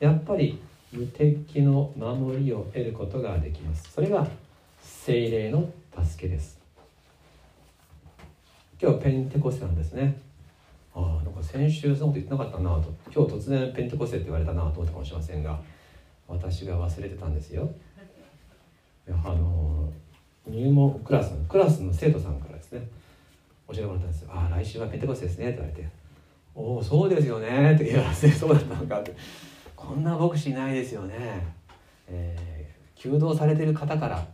[0.00, 0.60] やっぱり
[0.90, 3.92] 無敵の守りを得ることができます。
[3.92, 4.26] それが
[4.82, 5.70] 精霊の
[6.04, 6.58] 助けです。
[8.82, 10.20] 今日ペンテコステなんですね。
[10.92, 12.92] ああなんか先週そのこと言ってなかったなと。
[13.14, 15.60] 今日突然ペンテコステって言われたなと思ったかもしれませんが
[16.26, 17.70] 私が忘れてたんですよ。
[19.08, 19.92] あの
[20.48, 22.88] 入門クラスのクラスの生徒さんからですね
[23.72, 25.88] 教えてもらったんですよ「ああ来週はペンテコスですね」って言われて
[26.54, 29.14] 「おおそうですよね」って言われてそうだったのかって。
[29.76, 31.14] こんな牧師いないですよね。
[32.06, 34.26] えー、弓道されてる方から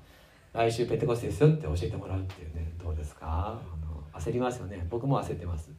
[0.53, 3.61] 来週ペンテコスですよって教えてもらうっていうねどうですか？
[3.62, 4.84] あの焦りますよね。
[4.91, 5.70] 僕も焦ってます。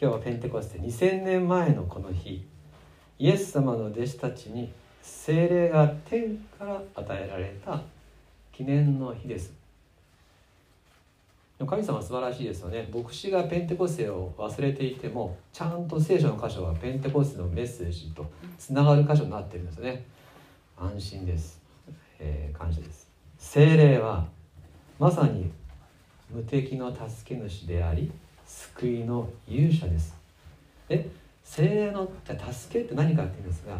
[0.00, 2.44] 今日はペンテコステ2000年前のこの日
[3.20, 7.80] イエス様の弟子たちに精霊が天から与えられた
[8.50, 9.52] 記念の日です。
[11.58, 12.88] 神様素晴らしいですよね。
[12.92, 18.26] 牧師がペンテコステを忘れていてもちゃんと聖書の箇所はペンテコステのメッセージと
[18.58, 20.04] つながる箇所になってるんですよね。
[20.76, 21.60] 安心です、
[22.18, 23.08] えー、感謝です。
[23.38, 24.26] 精霊は
[24.98, 25.52] まさに
[26.30, 28.10] 無敵の助け主であり
[28.46, 30.16] 救いの勇者です。
[30.88, 31.08] で
[31.44, 33.76] 精霊の助けって何かっていうんですが、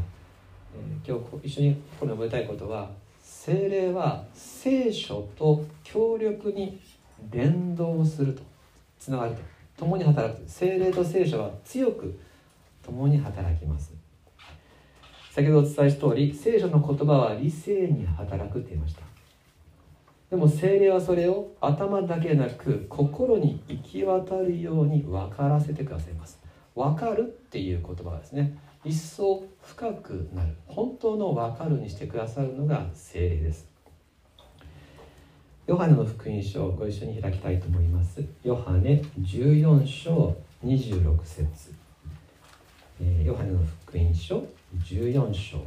[0.76, 2.90] えー、今日一緒にこれ覚えたいことは
[3.22, 6.80] 精霊は聖書と強力に
[7.30, 8.42] 連動すると。
[8.98, 9.42] つながると。
[9.76, 12.18] 共に働く精霊と聖書は強く
[12.84, 13.92] 共に働きます。
[15.30, 19.02] 先ほどお伝えした通り聖書の言葉は理性に働くって言いました。
[20.30, 26.38] でも精霊はそれを頭だけでなく心に行き渡るように分からせてくださいます。
[26.74, 28.58] 分かるっていう言葉はですね。
[28.84, 30.54] 一層深くなる。
[30.66, 33.71] 本当の分かるにしてくださるのが精霊です。
[35.64, 38.20] ヨハネの福音書をご一緒に開きたいと思います。
[38.42, 41.72] ヨハネ14章26節、
[43.00, 44.44] えー、ヨハネの福音書
[44.84, 45.58] 14章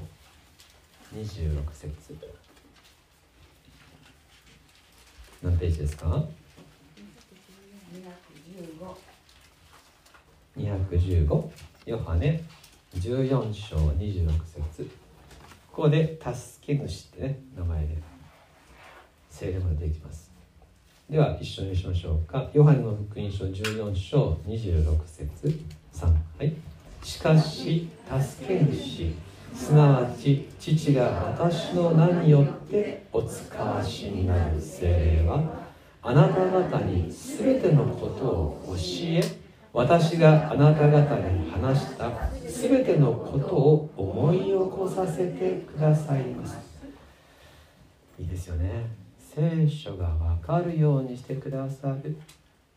[1.16, 1.94] 26節。
[5.42, 6.26] 何ページですか
[10.58, 11.50] ？215
[11.86, 12.44] ヨハネ
[12.96, 14.90] 14章26節。
[15.72, 17.98] ここで「助け主」ってね名前で
[19.38, 20.32] 聖霊までできます。
[21.10, 22.50] では一緒にしましょうか。
[22.54, 25.60] ヨハネの福音書14章26節
[25.94, 26.54] 3はい。
[27.04, 29.14] しかし助け主
[29.54, 31.04] すなわち父が
[31.38, 35.44] 私の名によってお使わしになる聖霊は
[36.02, 38.76] あなた方に全てのことを教
[39.18, 39.22] え
[39.74, 42.10] 私があなた方に話した
[42.48, 46.58] 全てのことを思い起こさせてくださいます。
[48.18, 49.05] いいですよね。
[49.36, 52.18] 聖書が分かるようにしてくださる。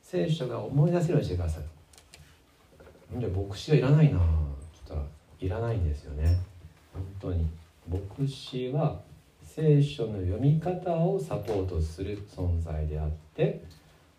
[0.03, 1.65] 聖書が思い出せるようにしてくださる。
[3.21, 4.19] じゃ牧師はいらないな。
[4.19, 4.27] って
[4.85, 5.03] 言ったら
[5.41, 6.37] いらないんですよね。
[6.93, 7.49] 本当に。
[7.89, 9.01] 牧師は
[9.45, 13.63] 聖書の読み方をサポートする存在であって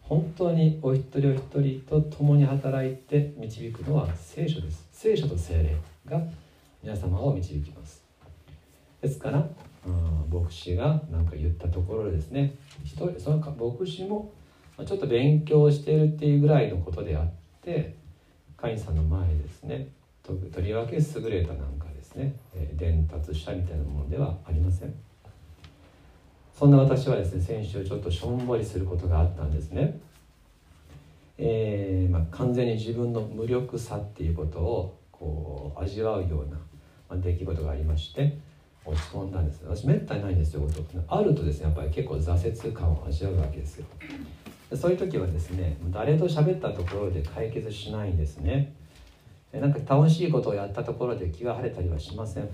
[0.02, 4.88] 本当にお一人お一人と共に働いて導くのは聖書です。
[4.94, 5.76] 聖書と聖霊
[6.06, 6.22] が
[6.82, 8.02] 皆様を導きます。
[9.02, 9.48] ですから、
[9.90, 12.56] うん、牧師が何か言ったところですね。
[12.84, 14.32] 一人その牧師も
[14.86, 17.32] ちょっと勉強しているっていうぐらいのことであっ
[17.62, 17.96] て
[18.58, 19.88] 神さんの前ですね。
[20.24, 22.36] ととりわけ優れたなんかですね。
[22.56, 24.94] え伝達したみたいなものではありません。
[26.54, 30.00] そんな私はですね先週ちょっとしょんぼりすることがあったんですね。
[31.38, 36.58] えーまあ、完全に自分の無力さっていうことをこう味わうような、
[37.10, 38.38] まあ、出来事がありまして。
[38.86, 39.62] 落ち込んだんです。
[39.66, 40.68] 私めったにないんですよ
[41.08, 43.86] あるとですねやっぱり結構挫折感を味わうわけですよ。
[44.76, 48.74] そういう時はですね誰と喋ったところで解決しないんですね。
[49.52, 52.50] なんか楽しいことをやったところで気が晴れたりはしません。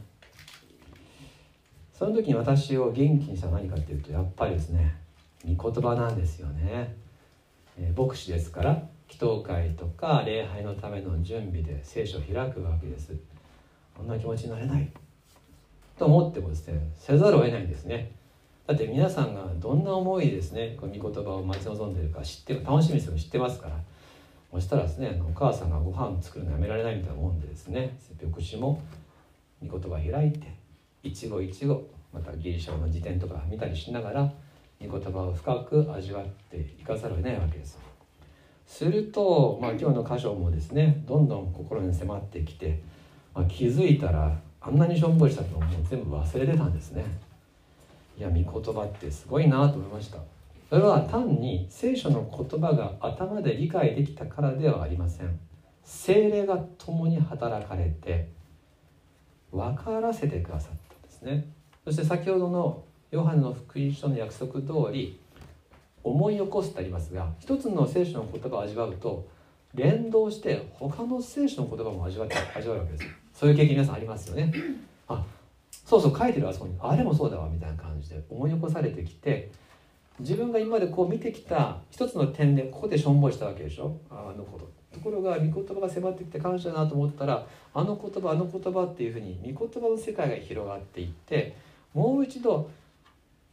[1.93, 4.97] その時に私を元気にした何かっていうとやっぱりですね
[5.45, 6.93] 御言葉なんですよね、
[7.79, 8.71] えー、牧師ですから
[9.07, 13.15] 祈祷会とか礼拝のための準備で聖書を開くわけです。
[13.95, 14.91] こんな気持ちになれない。
[15.97, 18.11] と思ってもですねせざるを得ないんですね。
[18.67, 23.75] だって皆さんがどんな思いですねこの御言葉を待ち望んでいるか知って楽しみにするの知ってますから。
[24.55, 28.81] そしたらですねお母さんがご飯作るのやめられないみたいなもんでですね牧師も
[29.61, 30.55] 御言葉開いて
[31.03, 31.81] 一期一会
[32.13, 34.31] またギリシャの辞典とか見たりしながら
[34.81, 37.77] 御言葉を深く味わっていかざるを得ないわけです
[38.65, 42.81] すると、まあ、今日の箇所もですねどんどん心に迫ってきて、
[43.33, 47.05] まあ、気づいたらあんなにしょんぼりしたのもう全部忘れてたんですね。
[48.17, 50.17] いや御言葉ってすごいなと思いました。
[50.69, 55.39] それは単に聖書の言葉が頭で理解できたからではありません。
[55.83, 58.29] 精霊が共に働かれて
[59.51, 61.47] 分からせてくださったんですね。
[61.83, 65.19] そして先ほどのヨハネの福音書の約束通り
[66.03, 69.27] 思い起こすってありますが一つの聖書の言葉を味わうと
[69.75, 74.51] 連動して他の聖書の言葉も味わって味わうわけですそういう経験皆さんありますよね。
[75.09, 75.23] あ
[75.71, 76.75] そうそう書いてるあそこに。
[76.79, 79.51] あれもそうだわみたいな感じで思い起こされてきて
[80.19, 83.97] 自分が今までこう見てきた一つの点でここでしょんぼりしたわけでしょ。
[84.09, 84.73] あのこと。
[84.95, 91.57] ところが御言葉が迫ってきて感謝だなと思ったらあの言葉あの言葉っていうふうに御言葉の世界が広がっていって
[91.93, 92.71] もう一度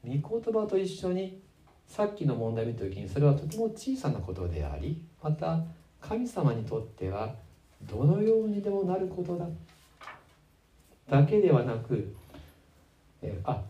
[0.06, 1.40] 御言葉と一緒に
[1.88, 5.60] さっきの問題を見た時にそれはとても小さなことでありまた
[6.00, 7.34] 神様にとっては
[7.82, 9.46] どのようにでもなることだ。
[11.10, 12.14] だけではなく
[13.22, 13.60] えあ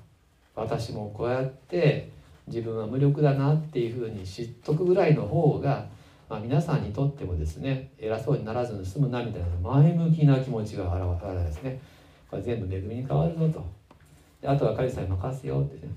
[0.55, 2.11] 私もこうやって
[2.47, 5.87] 自分は無力だなっていうふうに知っとくぐらいの方が
[6.33, 11.79] まあ、皆さんにとってもですね偉そうにならずに済むなみたいな前向きな気持ちが現れですね。
[12.31, 13.63] これ全部恵みに変わるぞと。
[14.41, 15.93] であとは神様に任せようってね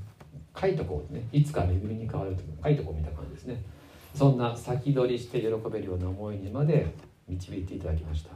[0.59, 3.63] 書いとこうねいつか恵みに変わると書いとこうみたいな感じですね。
[4.13, 6.85] そんな先取りして喜べるような思いにまで
[7.29, 8.31] 導いていただきました。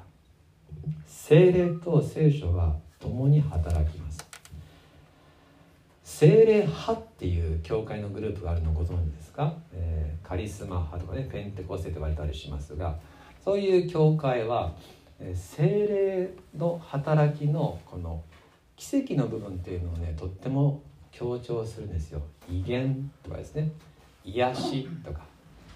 [1.05, 4.29] 精霊と聖書は共に働きます。
[6.03, 12.97] 精霊派っていう教会のグループがあるのご存知ですか、えー、カリスマ派とかねペンテコステと言われたりしますが
[13.45, 14.73] そういう教会は、
[15.19, 18.21] え、精霊の働きのこの
[18.75, 20.81] 奇跡の部分っていうのをねとっても
[21.11, 22.21] 強調するんですよ。
[22.51, 23.71] 威厳とかですね。
[24.25, 25.21] 癒しとか。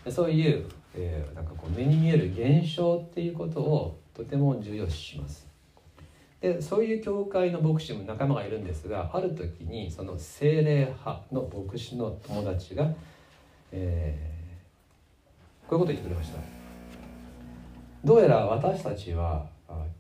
[0.10, 5.53] そういう、えー、なんかこう目に見える現象っていうことをとても重要視します。
[6.44, 12.92] でそういう教会の牧師も仲間がいるんですがある時にその精霊派の牧師の友達が、
[13.72, 16.40] えー、こういうことを言ってくれました。
[18.04, 19.46] どうやら私たちは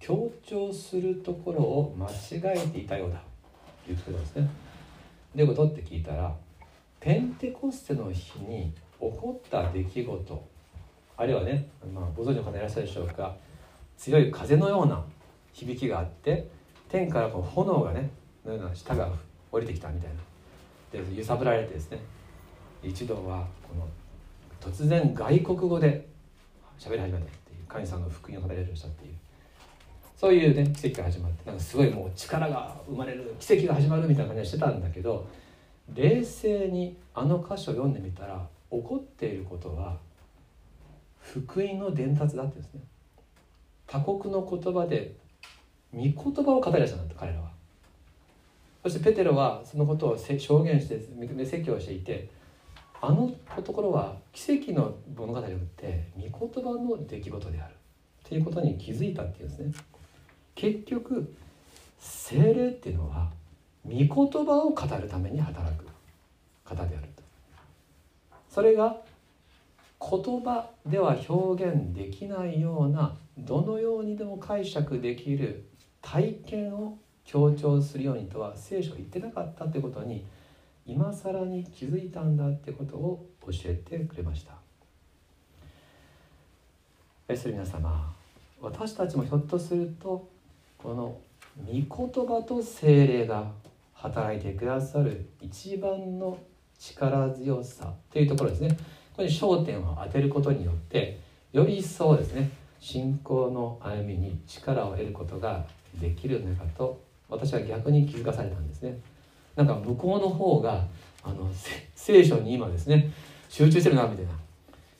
[0.01, 3.23] 強調するところを間違えていたようだ。
[3.85, 4.49] ということですね。
[5.33, 6.35] どういうことって聞いたら
[6.99, 10.47] ペンテコステの日に起こった出来事
[11.15, 13.33] あるいはね、まあ、ご存知の方いらっしゃるでしょうか。
[13.97, 15.01] 強い風のような
[15.53, 16.47] 響きがあって
[16.89, 18.09] 天からこう炎がね
[18.45, 19.09] のような舌が
[19.51, 20.15] 降りてきたみたいな。
[20.91, 21.99] で揺さぶられてですね
[22.83, 23.87] 一度はこの
[24.59, 26.07] 突然外国語で
[26.77, 29.13] 喋り始めたっていう神様の福音を語り始めたっていう。
[30.15, 35.27] そういうね奇跡が始まってなんかすごいもう力が生まれる奇跡が始まるみたいな感じがしてたんだけど
[35.93, 39.97] 冷静にあの箇所を読んでみたら起こっていることは
[41.19, 42.81] 福音の伝達だってですね。
[43.85, 45.15] 他国の言葉で
[45.93, 47.51] 御言葉を語り出したんだ彼らは。
[48.83, 50.99] そしてペテロはそのことを証言して
[51.45, 52.27] 説教していて
[53.01, 53.31] あの
[53.63, 55.45] ところは奇跡の物語をっ
[55.77, 57.75] て御言葉の出来事である。
[58.27, 59.73] ということに気づいたっていうんですね。
[60.55, 61.33] 結局
[61.99, 63.29] 精霊っていうのは
[63.85, 64.07] 御言
[64.45, 65.85] 葉を語るために働く
[66.63, 67.23] 方であると。
[68.49, 68.97] それが
[69.99, 75.65] 言葉では表現できないようなどのようにでも解釈できる
[76.03, 80.23] 体験を強調するようにとは聖書は言ってなかったということに
[80.85, 84.53] 今更に気づいたんだってことを教えてくれました。
[87.27, 88.13] 愛する皆様
[88.61, 90.27] 私たちもひょっとすると
[90.77, 91.17] この
[91.65, 93.51] 御言葉と精霊が
[93.93, 96.37] 働いてくださる一番の
[96.77, 98.69] 力強さというところですね。
[98.69, 101.19] ここに焦点を当てることによって
[101.53, 102.49] より一層ですね
[102.79, 105.65] 信仰の歩みに力を得ることが
[105.99, 108.97] できるのかと私は逆に気づかされたんですね。
[109.55, 110.83] なんか向こうの方が
[111.23, 111.49] あの
[111.95, 113.11] 聖書に今ですね
[113.49, 114.31] 集中してるなみたいな、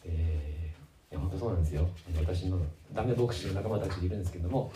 [0.05, 1.87] えー、いや本当そうなんですよ。
[2.19, 2.59] 私の
[2.93, 4.71] ダメ牧師の仲間たちいるんですけども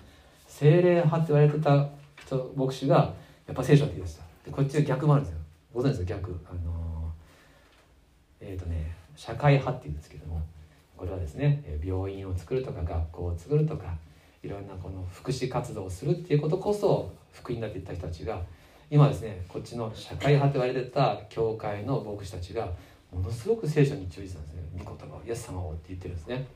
[0.48, 1.88] 精霊派って言われてた
[2.56, 3.14] 牧師が
[3.46, 4.24] やっぱ聖書って言い出した。
[4.46, 5.40] でこっちは逆もあるんですよ。
[5.74, 6.16] ご存知ですか？
[6.16, 6.40] 逆。
[6.50, 7.12] あの
[8.42, 10.42] えっ、ー、とね社会派っていうんですけども
[10.96, 13.96] これはですね病院を作るとか学校を作るとか
[14.48, 18.42] いろんなこの福祉活動をするっていうことこそ福音だって言った人たちが
[18.90, 22.70] 今ですねこっちの社会派と言われてた教会の牧師たちが
[23.12, 24.62] ものすごく聖書に注意したんですね。
[24.78, 26.48] 御言葉をイエス様をって言ってるんですね。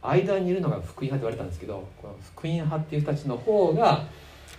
[0.00, 4.06] 間にいるのが福音派と言われたんですけどこの福音派っていう人たちの方が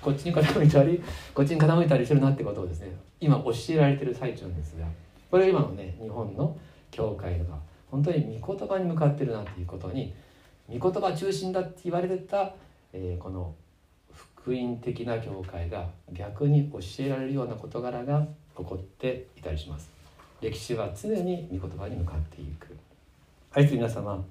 [0.01, 1.01] こっちに傾いたり
[1.33, 4.85] こっちに傾いたりしてるなってことをですね今教えられてる最中なんですが
[5.31, 6.57] これは今のね日本の
[6.91, 7.45] 教会が
[7.89, 10.13] 本当に御言葉に向かってるなっていうことに
[10.71, 12.53] 御言葉中心だって言われてた、
[12.93, 13.55] えー、この
[14.13, 19.89] 福音的な教会が逆に教えられるような事柄が起こっていたりします。
[20.41, 22.77] 歴史は常に御言葉に向かっていく。
[23.51, 24.23] 愛する皆様。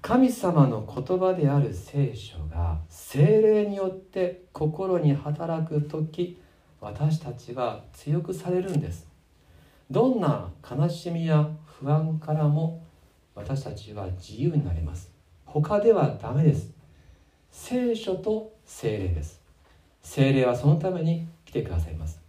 [0.00, 6.40] 神様の言葉である聖書が精霊によって心に働く時
[6.80, 9.06] 私たちは強くされるんです。
[9.90, 12.84] どんな悲しみや不安からも
[13.38, 15.10] 私たちは自由になれます。
[15.46, 16.70] 他ではダメです。
[17.52, 19.40] 聖書と精霊です。
[20.02, 22.20] 精霊はそのために来てくださいます。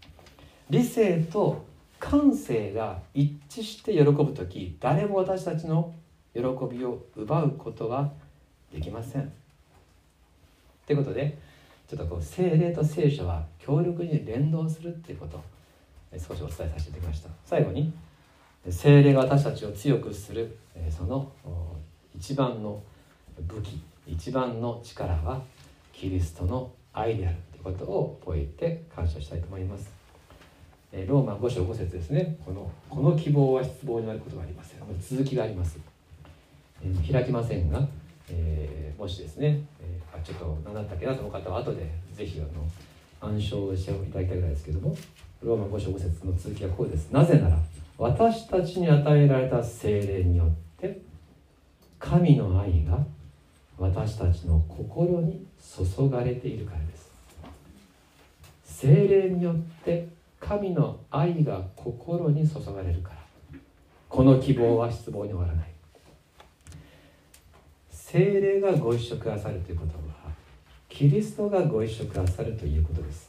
[0.69, 1.65] 理性と
[1.99, 5.93] 感性が一致して喜ぶ時誰も私たちの
[6.33, 8.11] 喜びを奪うことは
[8.71, 9.31] できません。
[10.85, 11.39] ということで
[11.87, 15.41] ちょっとこう精霊と聖書は強力に連動するっていうこと
[16.13, 17.29] 少しお伝えさせていただきました。
[17.45, 17.91] 最後に
[18.67, 20.57] 精霊が私たちを強くする
[20.89, 21.31] その
[22.15, 22.81] 一番の
[23.47, 25.41] 武器一番の力は
[25.93, 29.89] キリストの愛であるということを覚えて感謝したいと思います。
[31.07, 32.35] ローマ5章5節ですね。
[32.43, 35.79] このこの希望は失望になることがありません続きがあります。
[37.11, 37.87] 開きませんが、
[38.29, 44.95] えー、もしですね、えー、あちょっと何だったっけなと思う方は後でぜひあの暗唱していただきたいぐらいですけども
[45.43, 47.11] ローマ5章5節の続きはこうです。
[47.11, 47.57] なぜなら
[47.99, 51.01] 私たちに与えられた精霊によって
[51.99, 52.97] 神の愛が
[53.77, 57.11] 私たちの心に注がれているからです。
[58.63, 60.07] 精霊によって
[60.39, 63.15] 神の愛が心に注がれるから。
[64.07, 65.67] この希望は失望に終わらない。
[67.91, 70.31] 精霊がご一緒くださるということは
[70.87, 73.28] キリストがご一緒くださるということです。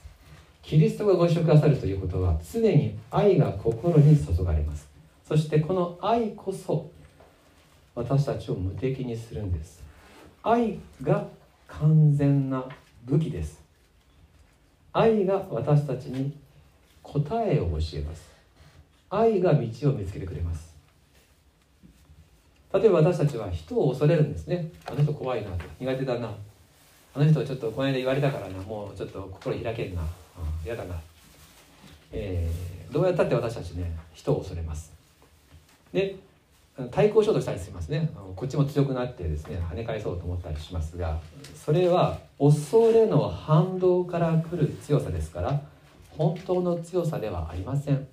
[0.63, 4.89] キリストがご一緒くださるということは常に愛が心に注がれます。
[5.27, 6.91] そしてこの愛こそ
[7.95, 9.83] 私たちを無敵にするんです。
[10.43, 11.27] 愛が
[11.67, 12.65] 完全な
[13.05, 13.61] 武器です。
[14.93, 16.33] 愛が私たちに
[17.03, 18.29] 答えを教えます。
[19.09, 19.59] 愛が道
[19.91, 20.75] を見つけてくれます。
[22.73, 24.71] 例えば私たちは人を恐れるんですね。
[24.87, 25.51] あの人怖いな
[25.81, 26.33] 苦手だな。
[27.15, 28.63] あの人ちょっとこの間言われたからな。
[28.63, 30.03] もうちょっと心開けんな。
[30.65, 31.01] 嫌、だな、
[32.13, 34.93] えー、どうやったって私たちね人を恐れます。
[35.93, 36.17] で
[36.91, 38.11] 対抗しようとしたりしますね。
[38.37, 41.19] こっちも強くなってですね跳ね返そうと思ったりしますが
[41.55, 45.61] それは恐れの反動から来る強さですから
[46.17, 48.07] 本当の強さではありません。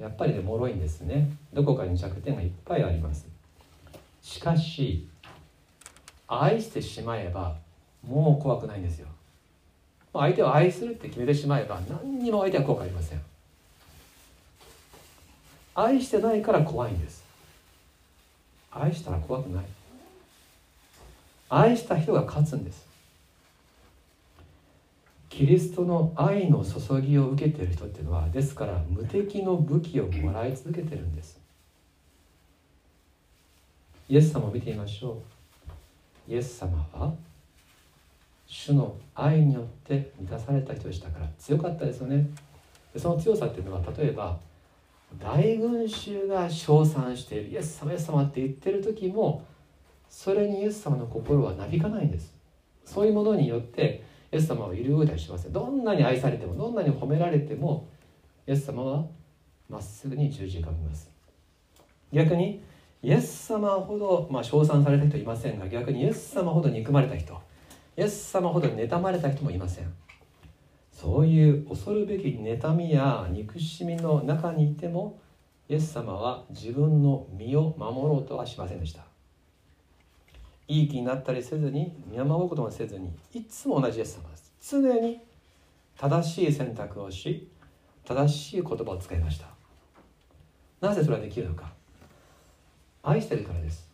[0.00, 1.30] やっぱりね脆いんですね。
[1.52, 3.28] どこかに弱点がいっぱいあります。
[4.20, 5.08] しかし
[6.26, 7.56] 愛してしまえば
[8.02, 9.06] もう怖くないんですよ。
[10.20, 13.22] 相手を愛するって決めてしまえば何にも相手は怖くありません。
[15.74, 17.24] 愛してないから怖いんです。
[18.70, 19.64] 愛したら怖くない。
[21.48, 22.86] 愛した人が勝つんです。
[25.28, 31.40] キリストの愛の注ぎを受けている人っていうのはですから無敵の武器をもらい続けてるんです。
[34.08, 35.22] イエス様を見てみましょ
[36.28, 36.32] う。
[36.32, 37.12] イエス様は
[38.46, 42.28] 主の愛によって満たされた人でしたから強かったですよね。
[42.92, 44.38] でその強さっていうのは例えば
[45.18, 49.44] 大群衆が称賛しているイエス様イエス様って言ってる時も
[50.08, 52.34] それにイエス様の心はなびかないんです。
[52.84, 55.52] そういうものによってイエス様は揺る動いたりしません。
[55.52, 57.88] どんなに愛されてもどんなに褒められても
[58.46, 59.06] イエス様は
[59.68, 61.10] まっすぐに十字架を見ます。
[62.12, 62.62] 逆に
[63.02, 67.38] イエス様ほど、まあ、称賛された人いませんが逆にイエス様ほど憎まれた人
[67.96, 69.92] イエス様ほど妬まれた人もいません。
[70.90, 75.20] そういう恐るべき妬みや憎しみの中にいても
[75.68, 79.04] イエス様は自分の身を守ろうとはしませんでした。
[80.66, 84.52] いい気になったりせずに見守ることもせずにいつも同じイエス様です。
[84.70, 85.20] 常に
[85.98, 87.48] 正しい選択をし
[88.04, 89.46] 正しい言葉を使いました。
[90.80, 91.72] なぜそれができるのか。
[93.02, 93.88] 愛してるからです。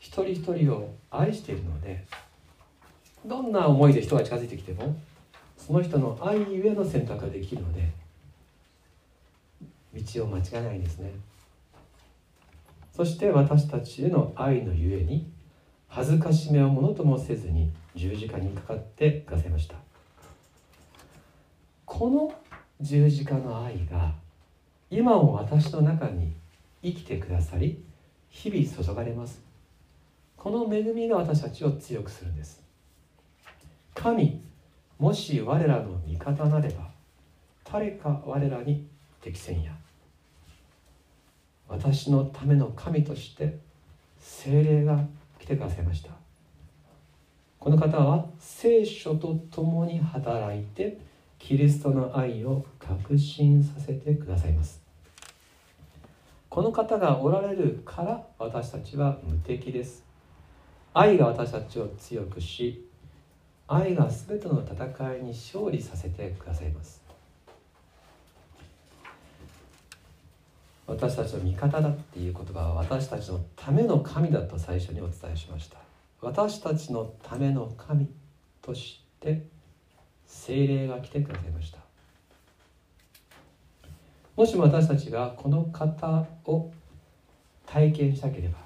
[0.00, 2.04] 一人一人を愛しているので
[3.24, 4.96] どんな思いで人が近づいてきても
[5.56, 7.90] その人の愛ゆえの選択ができるので
[9.94, 11.12] 道を間違えないんですね。
[12.92, 15.30] そして私たちへの愛のゆえに
[15.88, 19.76] 恥ずかしめをものともせずに十字架にかかってくださいました。
[21.84, 22.34] この
[22.80, 24.14] 十字架の愛が
[24.90, 26.34] 今も私の中に
[26.82, 27.82] 生きてくださり
[28.28, 29.40] 日々注がれます。
[30.36, 32.63] この恵みが私たちを強くするんです。
[33.94, 34.42] 神
[34.98, 36.90] もし我らの味方なれば
[37.70, 38.86] 誰か我らに
[39.20, 39.72] 適せんや。
[41.68, 43.58] 私のための神として
[44.18, 44.98] 精霊が
[45.38, 46.10] 来てくださいました。
[47.58, 50.98] この方は聖書と共に働いて
[51.38, 54.82] キリストの愛を確信させてくださいます。
[56.50, 60.04] この方がおられるから私たちは無敵です。
[60.92, 62.86] 愛が私たちを強くし
[63.66, 67.02] 愛が全ての戦いに勝利させてくださいます。
[70.86, 75.78] 私たちの味方だっていう言葉は私たちのための神だと最初にお伝えしました。
[76.20, 78.08] 私たちのための神
[78.60, 79.42] として
[80.26, 81.78] 精霊が来てくださいました。
[84.36, 86.70] もしも私たちがこの方を
[87.66, 88.58] 体験したければ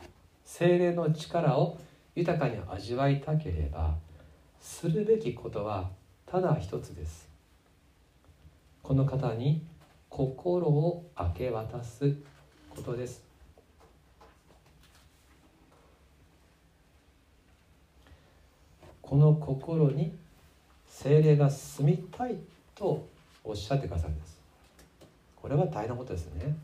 [0.44, 1.78] 精霊の力を
[2.14, 3.94] 豊かに味わいたければ
[4.60, 5.90] するべきことは
[6.26, 7.28] ただ一つです。
[8.82, 9.62] この方に
[10.08, 12.14] 心を明け渡す
[12.70, 13.22] ことです。
[19.02, 20.14] この心に
[20.86, 22.36] 精霊が住みたい
[22.74, 23.06] と
[23.42, 24.38] おっしゃってくださるんです。
[25.34, 26.54] これは大変なことですね。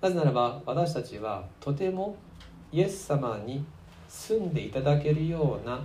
[0.00, 2.16] なぜならば私たちはとても
[2.70, 3.64] イエス様に
[4.08, 5.84] 住んでいただけるような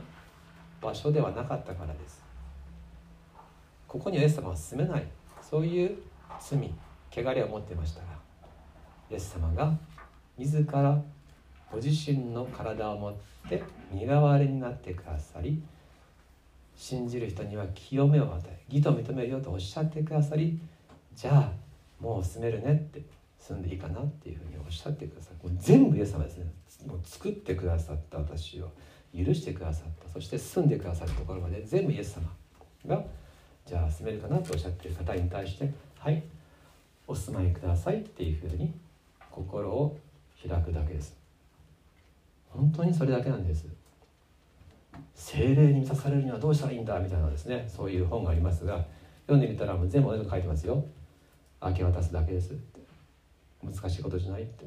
[0.83, 2.21] 場所ではなかったからです。
[3.87, 5.07] ここにはイエス様は住めない。
[5.53, 5.97] そういう
[6.39, 6.73] 罪
[7.11, 8.07] 汚れを持っていましたが
[9.11, 9.71] イエス様が
[10.37, 10.99] 自ら
[11.71, 13.13] ご自身の体を持っ
[13.47, 13.61] て
[13.91, 15.61] 身代わりになってくださり
[16.75, 20.59] 信じる人には清めを与え義と認めるよとおっしゃってくださり
[21.15, 21.51] じゃあ
[21.99, 23.03] もう住めるねって
[23.37, 26.45] 住んでいいかなっていうふうにおっしゃってくださいもう全部イエス様ですね。
[26.87, 28.69] もう作ってくださった私を。
[29.15, 30.09] 許してくださった。
[30.09, 32.29] そして住んでくださるところまで全部イエス様
[32.87, 33.03] が
[33.65, 36.23] じゃあ住めるかなとおっしゃっている方に対してはい
[37.07, 38.73] お住まいくださいっていうふうに
[39.31, 39.97] 心を
[40.47, 41.15] 開くだけです。
[42.49, 43.65] 本当にそれだけなんです。
[45.15, 47.65] 精霊に満たされるにはどうしたらいいんだみたいなですね。
[47.67, 48.85] そういう本がありますが
[49.25, 50.85] 読んでみたらもう全部同じ書いてますよ。
[51.61, 52.81] 明け渡すだけですって。
[53.63, 54.65] 難しいことじゃないって。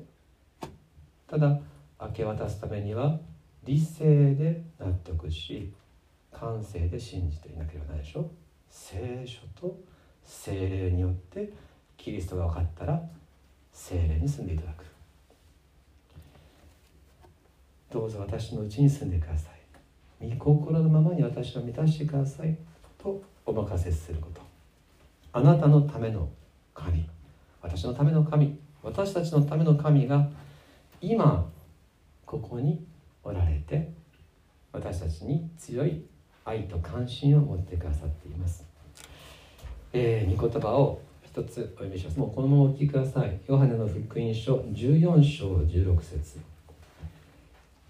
[1.28, 1.58] ただ
[2.00, 3.18] 明け渡すためには
[3.66, 5.72] 理性で納得し
[6.32, 8.30] 感性で信じていなければならないでしょ。
[8.70, 9.76] 聖書と
[10.24, 11.52] 精霊によって
[11.96, 13.02] キリストが分かったら
[13.72, 14.84] 精霊に住んでいただく。
[17.90, 19.50] どうぞ私のうちに住んでくださ
[20.20, 20.28] い。
[20.28, 22.56] 御心のままに私を満たしてください。
[22.98, 24.40] とお任せすること。
[25.32, 26.28] あなたのための
[26.74, 27.08] 神。
[27.62, 28.58] 私のための神。
[28.82, 30.28] 私たちのための神が
[31.00, 31.50] 今
[32.24, 32.84] ここに
[33.26, 33.92] おられて
[34.72, 36.04] 私たちに強い
[36.44, 38.64] 愛と関心を持ってくださっています、
[39.92, 42.18] えー、御言葉を一つお読みします。
[42.18, 43.38] もうこのままお聞きください。
[43.46, 46.40] ヨハネの福音書14章16節。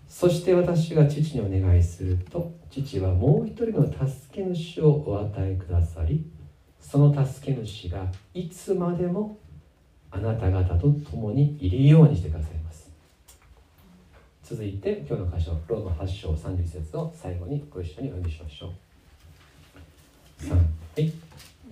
[0.09, 4.03] そして私が父にお願いすると父はもう一人の助
[4.35, 6.25] け主をお与えくださり
[6.81, 9.39] その助け主がいつまでも
[10.11, 12.66] あなた方と共にいるようにしてください。
[14.49, 18.73] 続いて今日の箇所ローマ8章30節を最後にご一緒にお読みしましょ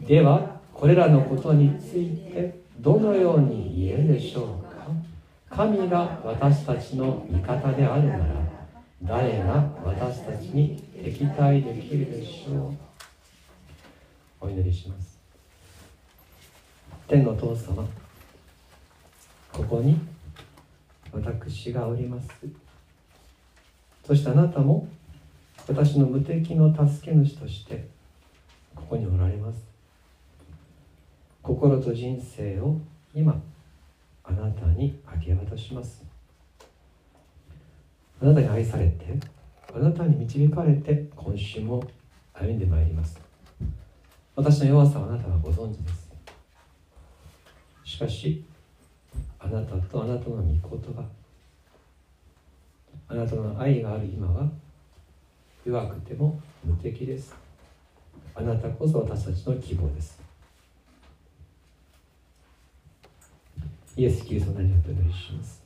[0.03, 4.89] う、ではこれらのことについてどのように言えるでしょうか？
[5.51, 8.25] 神が私たちの味方であるなら
[9.05, 12.75] 誰が私たちに敵対できるでしょ
[14.43, 14.47] う？
[14.47, 15.21] お祈りします。
[17.07, 17.87] 天の父様
[19.53, 19.97] ここに
[21.13, 22.29] 私がおります。
[24.07, 24.87] そしてあなたも
[25.67, 27.89] 私の無敵の助け主として
[28.75, 29.65] ここにおられます。
[31.43, 32.79] 心と人生を
[33.15, 33.41] 今
[34.23, 36.05] あなたに明け渡します。
[38.21, 39.19] あなたに愛されて
[39.75, 41.83] あなたに導かれて今週も
[42.35, 43.19] 歩んでまいります。
[44.37, 46.11] 私の弱さはあなたはご存知です。
[47.85, 48.45] しかし
[49.39, 51.05] あなたとあなたの御言葉
[53.15, 54.49] あなたの愛がある今は
[55.65, 57.33] 弱くても無敵です。
[58.35, 60.21] あなたこそ私たちの希望です。
[63.97, 65.63] イエス・キリストの名によってお願いします。